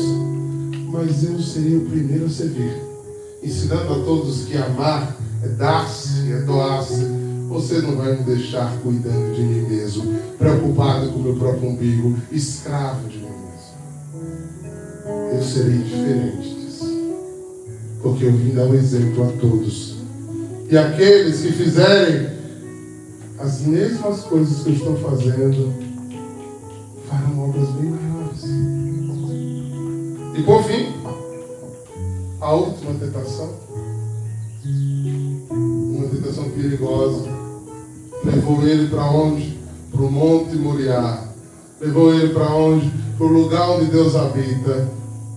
Mas 0.90 1.24
eu 1.24 1.38
serei 1.40 1.76
o 1.76 1.86
primeiro 1.86 2.26
a 2.26 2.30
servir, 2.30 2.76
ensinando 3.42 3.92
a 3.92 4.04
todos 4.04 4.44
que 4.44 4.56
amar 4.56 5.16
é 5.42 5.48
dar-se, 5.48 6.32
é 6.32 6.40
doar-se 6.40 7.19
você 7.50 7.80
não 7.80 7.96
vai 7.96 8.16
me 8.16 8.22
deixar 8.22 8.80
cuidando 8.80 9.34
de 9.34 9.42
mim 9.42 9.68
mesmo, 9.68 10.14
preocupado 10.38 11.10
com 11.10 11.18
o 11.18 11.22
meu 11.22 11.34
próprio 11.34 11.70
umbigo, 11.70 12.16
escravo 12.30 13.08
de 13.08 13.18
mim 13.18 13.24
mesmo. 13.24 13.74
Eu 15.34 15.42
serei 15.42 15.78
diferente 15.78 16.54
disso. 16.54 16.86
Porque 18.00 18.26
eu 18.26 18.32
vim 18.32 18.54
dar 18.54 18.66
um 18.66 18.74
exemplo 18.74 19.24
a 19.24 19.32
todos. 19.40 19.96
E 20.70 20.78
aqueles 20.78 21.40
que 21.40 21.50
fizerem 21.50 22.28
as 23.36 23.62
mesmas 23.62 24.20
coisas 24.20 24.62
que 24.62 24.68
eu 24.68 24.74
estou 24.74 24.96
fazendo, 24.98 25.74
farão 27.08 27.48
obras 27.48 27.68
bem 27.70 27.90
maiores. 27.90 28.44
E 30.38 30.42
por 30.44 30.62
fim, 30.62 30.94
a 32.40 32.54
última 32.54 32.94
tentação. 32.94 33.58
Uma 35.50 36.08
tentação 36.08 36.48
perigosa 36.50 37.39
Levou 38.24 38.62
ele 38.62 38.88
para 38.88 39.04
onde? 39.04 39.58
Para 39.90 40.02
o 40.02 40.10
Monte 40.10 40.56
Moriá. 40.56 41.24
Levou 41.80 42.14
ele 42.14 42.34
para 42.34 42.54
onde? 42.54 42.90
Para 43.16 43.26
o 43.26 43.32
lugar 43.32 43.70
onde 43.70 43.86
Deus 43.86 44.14
habita. 44.14 44.88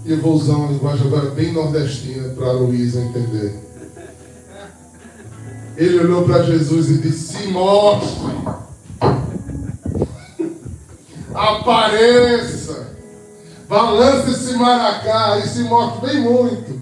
E 0.05 0.11
eu 0.11 0.21
vou 0.21 0.33
usar 0.33 0.55
uma 0.55 0.71
linguagem 0.71 1.07
agora 1.07 1.29
bem 1.29 1.53
nordestina 1.53 2.29
para 2.29 2.47
a 2.47 2.51
Luísa 2.53 2.99
entender. 2.99 3.57
Ele 5.77 5.99
olhou 5.99 6.23
para 6.23 6.43
Jesus 6.43 6.89
e 6.89 6.97
disse: 6.97 7.37
Se 7.37 7.47
mostre, 7.47 8.19
apareça, 11.33 12.87
balance 13.67 14.29
esse 14.29 14.53
maracá 14.55 15.39
e 15.39 15.47
se 15.47 15.63
mostre 15.63 16.07
bem 16.07 16.21
muito. 16.21 16.81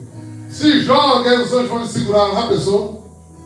Se 0.50 0.82
joga 0.82 1.36
e 1.36 1.44
os 1.44 1.54
anjos 1.54 1.70
vão 1.70 1.86
segurar. 1.86 2.34
Já 2.34 2.48
pensou? 2.48 3.01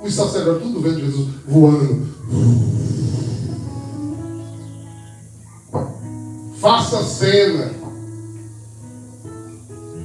Os 0.05 0.13
sacerdotes 0.13 0.61
tudo 0.61 0.81
vendo 0.81 0.99
Jesus 0.99 1.29
voando. 1.47 2.07
Faça 6.59 7.03
cena. 7.03 7.71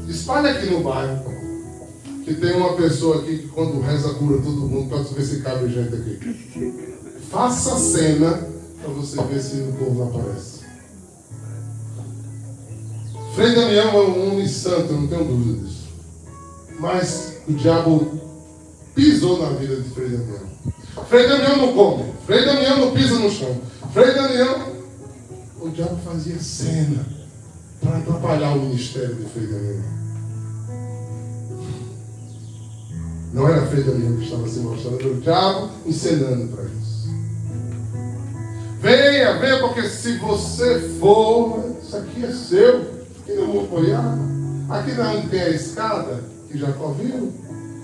Espalhe 0.09 0.49
aqui 0.49 0.71
no 0.71 0.83
bairro. 0.83 1.23
Que 2.25 2.35
tem 2.35 2.57
uma 2.57 2.75
pessoa 2.75 3.19
aqui 3.19 3.39
que 3.39 3.49
quando 3.49 3.81
reza 3.81 4.15
cura 4.15 4.41
todo 4.41 4.69
mundo, 4.69 4.89
para 4.89 5.03
ver 5.03 5.23
se 5.23 5.41
cabe 5.41 5.69
gente 5.69 5.95
aqui. 5.95 6.97
Faça 7.31 7.77
cena 7.77 8.49
para 8.83 8.93
você 8.95 9.23
ver 9.25 9.43
se 9.43 9.57
o 9.61 9.73
povo 9.73 10.05
aparece. 10.05 10.61
Frei 13.35 13.55
Damião 13.55 13.91
é 13.91 14.03
um 14.03 14.33
homem 14.33 14.49
santo, 14.49 14.93
não 14.95 15.07
tenho 15.07 15.25
dúvida 15.25 15.67
disso. 15.67 15.89
Mas 16.79 17.35
o 17.47 17.53
diabo 17.53 18.30
pisou 18.95 19.43
na 19.43 19.51
vida 19.59 19.77
de 19.77 19.91
Frei 19.91 20.09
Damião. 20.09 20.51
Frei 21.09 21.29
Damião 21.29 21.57
não 21.57 21.73
come. 21.73 22.13
Frei 22.27 22.45
Damião 22.45 22.79
não 22.79 22.93
pisa 22.93 23.19
no 23.19 23.31
chão. 23.31 23.61
Frei 23.93 24.15
Damião, 24.15 24.73
o 25.61 25.69
diabo 25.71 25.97
fazia 26.05 26.39
cena 26.39 27.05
para 27.81 27.99
atrapalhar 27.99 28.57
o 28.57 28.61
ministério 28.61 29.15
de 29.15 29.25
Frei 29.27 29.47
Damião. 29.47 30.01
Não 33.33 33.49
era 33.49 33.67
Frei 33.67 33.85
Damião 33.85 34.17
que 34.17 34.25
estava 34.25 34.49
se 34.49 34.59
mostrando, 34.59 35.01
era 35.01 35.09
o 35.09 35.21
diabo 35.21 35.71
encenando 35.87 36.49
para 36.49 36.65
isso. 36.65 36.91
Venha, 38.81 39.39
venha, 39.39 39.59
porque 39.61 39.83
se 39.89 40.17
você 40.17 40.81
for, 40.99 41.77
isso 41.83 41.97
aqui 41.97 42.25
é 42.25 42.33
seu. 42.33 42.81
Aqui 43.21 43.35
não 43.35 43.53
vou 43.53 43.65
apoiar. 43.65 44.19
Aqui 44.71 44.93
não 44.93 45.29
tem 45.29 45.41
a 45.43 45.51
escada 45.51 46.25
que 46.49 46.57
Jacó 46.59 46.89
viu. 46.93 47.33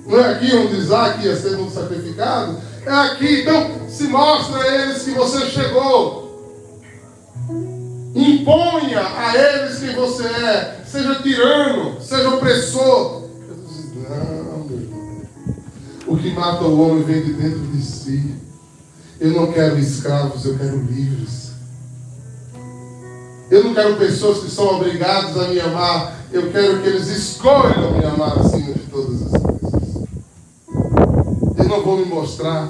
Não 0.06 0.20
é 0.20 0.32
aqui 0.32 0.54
onde 0.54 0.76
Isaac 0.76 1.24
ia 1.24 1.58
um 1.58 1.70
sacrificado. 1.70 2.58
É 2.84 2.90
aqui. 2.90 3.42
Então, 3.42 3.88
se 3.88 4.04
mostra 4.04 4.60
a 4.60 4.82
eles 4.82 5.02
que 5.02 5.10
você 5.10 5.46
chegou. 5.46 6.26
Imponha 8.14 9.00
a 9.00 9.36
eles 9.36 9.78
quem 9.78 9.94
você 9.94 10.24
é. 10.24 10.80
Seja 10.86 11.16
tirano, 11.16 12.00
seja 12.00 12.28
opressor. 12.30 13.24
Jesus 13.48 13.92
não, 13.94 14.64
meu 14.64 14.78
irmão. 14.78 15.22
O 16.06 16.16
que 16.16 16.30
mata 16.30 16.64
o 16.64 16.80
homem 16.80 17.02
vem 17.02 17.22
de 17.22 17.32
dentro 17.32 17.58
de 17.58 17.82
si. 17.82 18.36
Eu 19.20 19.32
não 19.32 19.52
quero 19.52 19.78
escravos, 19.78 20.44
eu 20.44 20.56
quero 20.56 20.78
livres. 20.78 21.52
Eu 23.50 23.64
não 23.64 23.74
quero 23.74 23.96
pessoas 23.96 24.38
que 24.38 24.50
são 24.50 24.76
obrigadas 24.76 25.36
a 25.36 25.48
me 25.48 25.60
amar. 25.60 26.16
Eu 26.32 26.50
quero 26.50 26.80
que 26.80 26.88
eles 26.88 27.08
escolham 27.08 27.92
me 27.98 28.04
amar 28.04 28.38
acima 28.38 28.72
de 28.72 28.80
todas 28.90 29.15
vou 31.86 31.98
me 31.98 32.04
mostrar. 32.06 32.68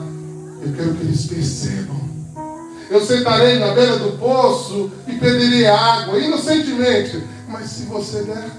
Eu 0.63 0.73
quero 0.75 0.95
que 0.95 1.05
eles 1.05 1.27
percebam. 1.27 1.97
Eu 2.91 3.05
sentarei 3.05 3.59
na 3.59 3.73
beira 3.73 3.99
do 3.99 4.19
poço 4.19 4.91
e 5.09 5.15
pedirei 5.15 5.67
água, 5.67 6.19
inocentemente. 6.19 7.25
Mas 7.49 7.71
se 7.71 7.85
você 7.85 8.23
der, 8.23 8.51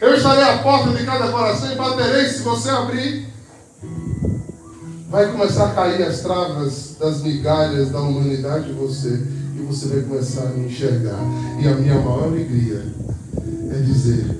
eu 0.00 0.14
estarei 0.14 0.44
à 0.44 0.58
porta 0.58 0.90
de 0.90 1.04
cada 1.04 1.30
coração 1.30 1.70
e 1.70 1.76
baterei 1.76 2.26
se 2.26 2.42
você 2.42 2.70
abrir 2.70 3.28
vai 5.10 5.30
começar 5.32 5.66
a 5.66 5.74
cair 5.74 6.02
as 6.02 6.20
travas 6.20 6.96
das 6.98 7.22
migalhas 7.22 7.90
da 7.90 8.00
humanidade 8.00 8.70
em 8.70 8.74
você 8.74 9.22
e 9.56 9.60
você 9.66 9.88
vai 9.88 10.02
começar 10.02 10.42
a 10.42 10.50
me 10.50 10.66
enxergar. 10.66 11.18
E 11.60 11.68
a 11.68 11.74
minha 11.74 11.94
maior 11.94 12.24
alegria 12.24 12.82
é 13.72 13.80
dizer: 13.80 14.38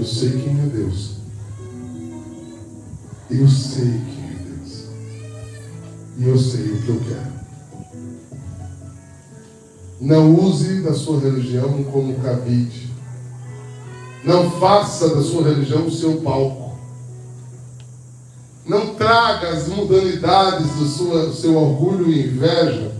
eu 0.00 0.06
sei 0.06 0.30
quem 0.30 0.58
é 0.58 0.66
Deus. 0.66 1.16
Eu 3.30 3.46
sei 3.46 3.84
quem 3.84 4.24
é 4.24 4.38
Deus. 4.46 4.84
E 6.16 6.26
eu 6.26 6.38
sei 6.38 6.72
o 6.72 6.82
que 6.82 6.88
eu 6.88 7.00
quero. 7.06 7.30
Não 10.00 10.34
use 10.34 10.80
da 10.80 10.94
sua 10.94 11.20
religião 11.20 11.84
como 11.84 12.18
cabide. 12.20 12.90
Não 14.24 14.50
faça 14.52 15.14
da 15.14 15.22
sua 15.22 15.44
religião 15.44 15.86
o 15.86 15.90
seu 15.90 16.22
palco. 16.22 16.78
Não 18.64 18.94
traga 18.94 19.50
as 19.50 19.68
mundanidades 19.68 20.66
do, 20.76 21.26
do 21.26 21.34
seu 21.34 21.54
orgulho 21.54 22.10
e 22.10 22.26
inveja 22.26 22.90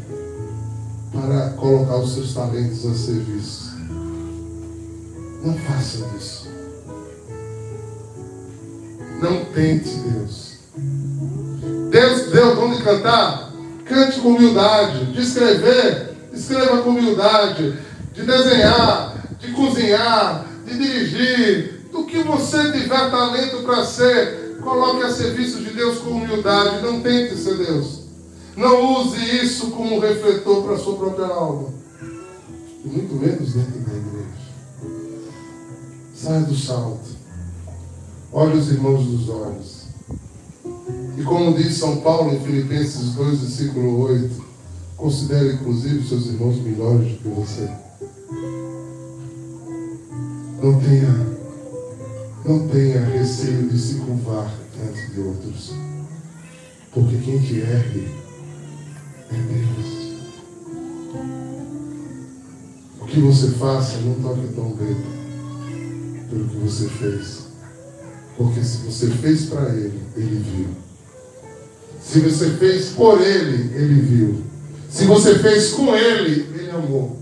para 1.12 1.50
colocar 1.50 1.96
os 1.96 2.12
seus 2.12 2.34
talentos 2.34 2.84
a 2.84 2.94
serviço. 2.94 3.70
Não 5.42 5.54
faça 5.54 6.06
isso. 6.18 6.39
Não 9.20 9.44
tente 9.46 9.88
Deus. 9.88 10.58
Deus 11.90 12.30
deu 12.32 12.64
o 12.64 12.74
de 12.74 12.82
cantar. 12.82 13.52
Cante 13.84 14.20
com 14.20 14.30
humildade. 14.30 15.12
De 15.12 15.22
escrever 15.22 16.10
Escreva 16.32 16.82
com 16.82 16.90
humildade, 16.90 17.76
de 18.12 18.22
desenhar, 18.22 19.16
de 19.38 19.52
cozinhar, 19.52 20.46
de 20.64 20.78
dirigir, 20.78 21.86
do 21.90 22.04
que 22.04 22.22
você 22.22 22.70
tiver 22.70 23.10
talento 23.10 23.64
para 23.64 23.84
ser, 23.84 24.58
coloque 24.62 25.02
a 25.02 25.10
serviço 25.10 25.58
de 25.58 25.70
Deus 25.70 25.98
com 25.98 26.10
humildade, 26.10 26.82
não 26.82 27.00
tente 27.00 27.36
ser 27.36 27.56
Deus. 27.56 28.00
Não 28.56 29.00
use 29.00 29.18
isso 29.44 29.70
como 29.70 30.00
refletor 30.00 30.62
para 30.62 30.74
a 30.74 30.78
sua 30.78 30.96
própria 30.96 31.26
alma. 31.26 31.68
E 32.84 32.88
muito 32.88 33.14
menos 33.14 33.52
dentro 33.52 33.80
da 33.80 33.92
igreja. 33.96 34.30
Saia 36.14 36.40
do 36.40 36.54
salto. 36.54 37.19
Olhe 38.32 38.58
os 38.58 38.68
irmãos 38.68 39.04
dos 39.04 39.28
olhos. 39.28 39.80
E 41.18 41.22
como 41.22 41.54
diz 41.54 41.76
São 41.76 42.00
Paulo 42.00 42.32
em 42.32 42.40
Filipenses 42.40 43.14
2, 43.14 43.40
versículo 43.40 44.00
8, 44.02 44.50
Considere, 45.00 45.54
inclusive, 45.54 46.06
seus 46.06 46.26
irmãos 46.26 46.60
melhores 46.60 47.12
do 47.12 47.18
que 47.20 47.28
você. 47.28 47.70
Não 50.62 50.78
tenha, 50.78 51.26
não 52.44 52.68
tenha 52.68 53.00
receio 53.06 53.66
de 53.70 53.78
se 53.78 53.94
curvar 53.94 54.54
diante 54.74 55.10
de 55.10 55.20
outros. 55.20 55.72
Porque 56.92 57.16
quem 57.16 57.38
te 57.38 57.60
ergue 57.60 58.08
é 59.30 59.36
Deus. 59.36 60.10
O 63.00 63.06
que 63.06 63.20
você 63.20 63.52
faça 63.52 63.96
não 64.00 64.14
toque 64.16 64.52
tão 64.54 64.70
bem 64.74 64.96
pelo 66.28 66.46
que 66.46 66.56
você 66.56 66.90
fez. 66.90 67.49
Porque 68.40 68.64
se 68.64 68.78
você 68.78 69.06
fez 69.10 69.44
para 69.50 69.68
Ele, 69.68 70.00
Ele 70.16 70.38
viu. 70.38 70.68
Se 72.02 72.20
você 72.20 72.48
fez 72.52 72.88
por 72.88 73.20
Ele, 73.20 73.74
Ele 73.74 74.00
viu. 74.00 74.42
Se 74.88 75.04
você 75.04 75.38
fez 75.40 75.72
com 75.72 75.94
Ele, 75.94 76.48
Ele 76.58 76.70
amou. 76.70 77.18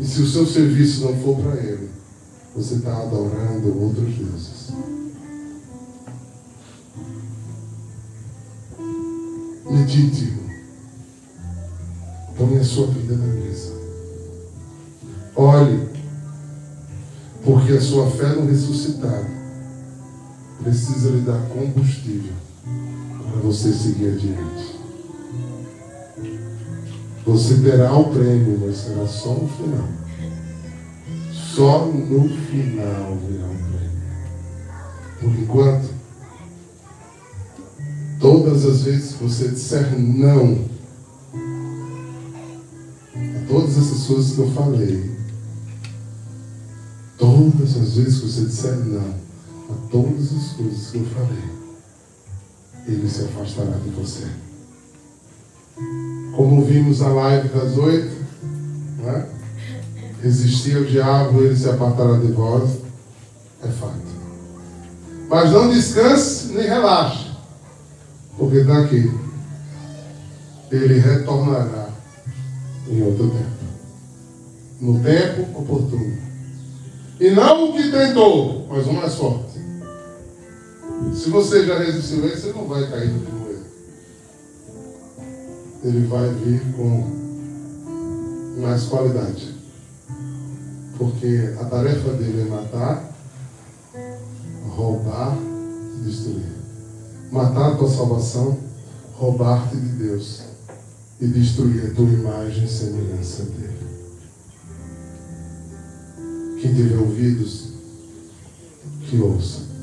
E 0.00 0.04
se 0.06 0.22
o 0.22 0.26
seu 0.26 0.46
serviço 0.46 1.04
não 1.04 1.14
for 1.18 1.36
para 1.36 1.60
Ele, 1.60 1.90
você 2.56 2.76
está 2.76 2.96
adorando 2.96 3.78
outros 3.78 4.08
deuses. 4.14 4.72
Medite. 9.70 10.32
Põe 12.38 12.58
a 12.58 12.64
sua 12.64 12.86
vida 12.86 13.16
na 13.16 13.26
mesa. 13.26 13.74
Olhe, 15.36 15.86
porque 17.44 17.72
a 17.72 17.80
sua 17.82 18.10
fé 18.10 18.28
no 18.28 18.46
ressuscitado 18.46 19.43
precisa 20.64 21.10
lhe 21.10 21.20
dar 21.20 21.40
combustível 21.50 22.32
para 23.30 23.40
você 23.42 23.70
seguir 23.70 24.08
adiante. 24.08 24.80
Você 27.26 27.58
terá 27.58 27.94
o 27.94 28.10
prêmio, 28.10 28.58
mas 28.60 28.78
será 28.78 29.06
só 29.06 29.34
no 29.34 29.48
final. 29.48 29.88
Só 31.32 31.86
no 31.86 32.28
final 32.28 33.18
virá 33.28 33.46
o 33.46 33.58
prêmio. 33.70 33.94
Por 35.20 35.38
enquanto, 35.38 35.90
todas 38.18 38.64
as 38.64 38.82
vezes 38.82 39.12
que 39.12 39.24
você 39.24 39.48
disser 39.48 39.98
não 39.98 40.64
a 43.14 43.46
todas 43.46 43.76
essas 43.76 44.06
coisas 44.06 44.34
que 44.34 44.38
eu 44.38 44.50
falei, 44.52 45.10
todas 47.18 47.76
as 47.76 47.96
vezes 47.96 48.20
que 48.20 48.26
você 48.26 48.44
disser 48.46 48.76
não 48.76 49.23
todas 49.94 50.32
as 50.32 50.52
coisas 50.54 50.90
que 50.90 50.98
eu 50.98 51.04
falei, 51.04 51.44
ele 52.88 53.08
se 53.08 53.22
afastará 53.22 53.76
de 53.78 53.90
você. 53.90 54.26
Como 56.34 56.64
vimos 56.64 56.98
na 56.98 57.08
live 57.10 57.48
das 57.50 57.78
oito, 57.78 58.16
né? 58.98 59.28
resistir 60.20 60.78
ao 60.78 60.84
diabo, 60.84 61.42
ele 61.42 61.54
se 61.54 61.68
apartará 61.68 62.16
de 62.16 62.32
vós. 62.32 62.78
É 63.62 63.68
fato. 63.68 63.94
Mas 65.28 65.52
não 65.52 65.70
descanse 65.70 66.48
nem 66.48 66.66
relaxe, 66.66 67.30
porque 68.36 68.56
está 68.56 68.80
aqui. 68.80 69.12
Ele 70.72 70.98
retornará 70.98 71.88
em 72.88 73.00
outro 73.00 73.30
tempo. 73.30 73.44
No 74.80 74.98
tempo 74.98 75.56
oportuno. 75.56 76.18
E 77.20 77.30
não 77.30 77.70
o 77.70 77.72
que 77.74 77.92
tentou, 77.92 78.66
mas 78.68 78.86
o 78.88 78.92
mais 78.92 79.14
forte. 79.14 79.53
Se 81.14 81.30
você 81.30 81.64
já 81.64 81.78
resistiu 81.78 82.24
a 82.24 82.26
ele, 82.26 82.36
você 82.36 82.52
não 82.52 82.66
vai 82.66 82.90
cair 82.90 83.10
no 83.10 83.34
ele 85.84 86.06
vai 86.06 86.32
vir 86.32 86.62
com 86.74 87.24
mais 88.58 88.84
qualidade. 88.84 89.54
Porque 90.96 91.54
a 91.60 91.64
tarefa 91.66 92.14
dele 92.14 92.42
é 92.42 92.44
matar, 92.44 93.14
roubar 94.70 95.36
e 95.98 96.04
destruir. 96.04 96.54
Matar 97.30 97.72
a 97.72 97.76
tua 97.76 97.90
salvação, 97.90 98.58
roubar-te 99.12 99.76
de 99.76 99.88
Deus 99.88 100.42
e 101.20 101.26
destruir 101.26 101.90
a 101.90 101.94
tua 101.94 102.08
imagem 102.08 102.64
e 102.64 102.68
semelhança 102.68 103.42
dele. 103.42 103.84
Quem 106.62 106.74
tiver 106.74 106.96
ouvidos, 106.96 107.74
que 109.02 109.20
ouça. 109.20 109.73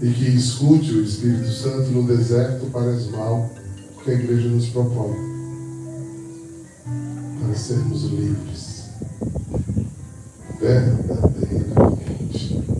E 0.00 0.12
que 0.12 0.28
escute 0.28 0.92
o 0.92 1.02
Espírito 1.02 1.50
Santo 1.50 1.90
no 1.90 2.06
deserto 2.06 2.66
para 2.66 2.92
esmal 2.92 3.50
que 4.04 4.10
a 4.10 4.14
igreja 4.14 4.48
nos 4.48 4.68
propõe 4.68 5.16
para 7.40 7.54
sermos 7.54 8.04
livres. 8.04 8.78
verdadeiramente 10.60 12.77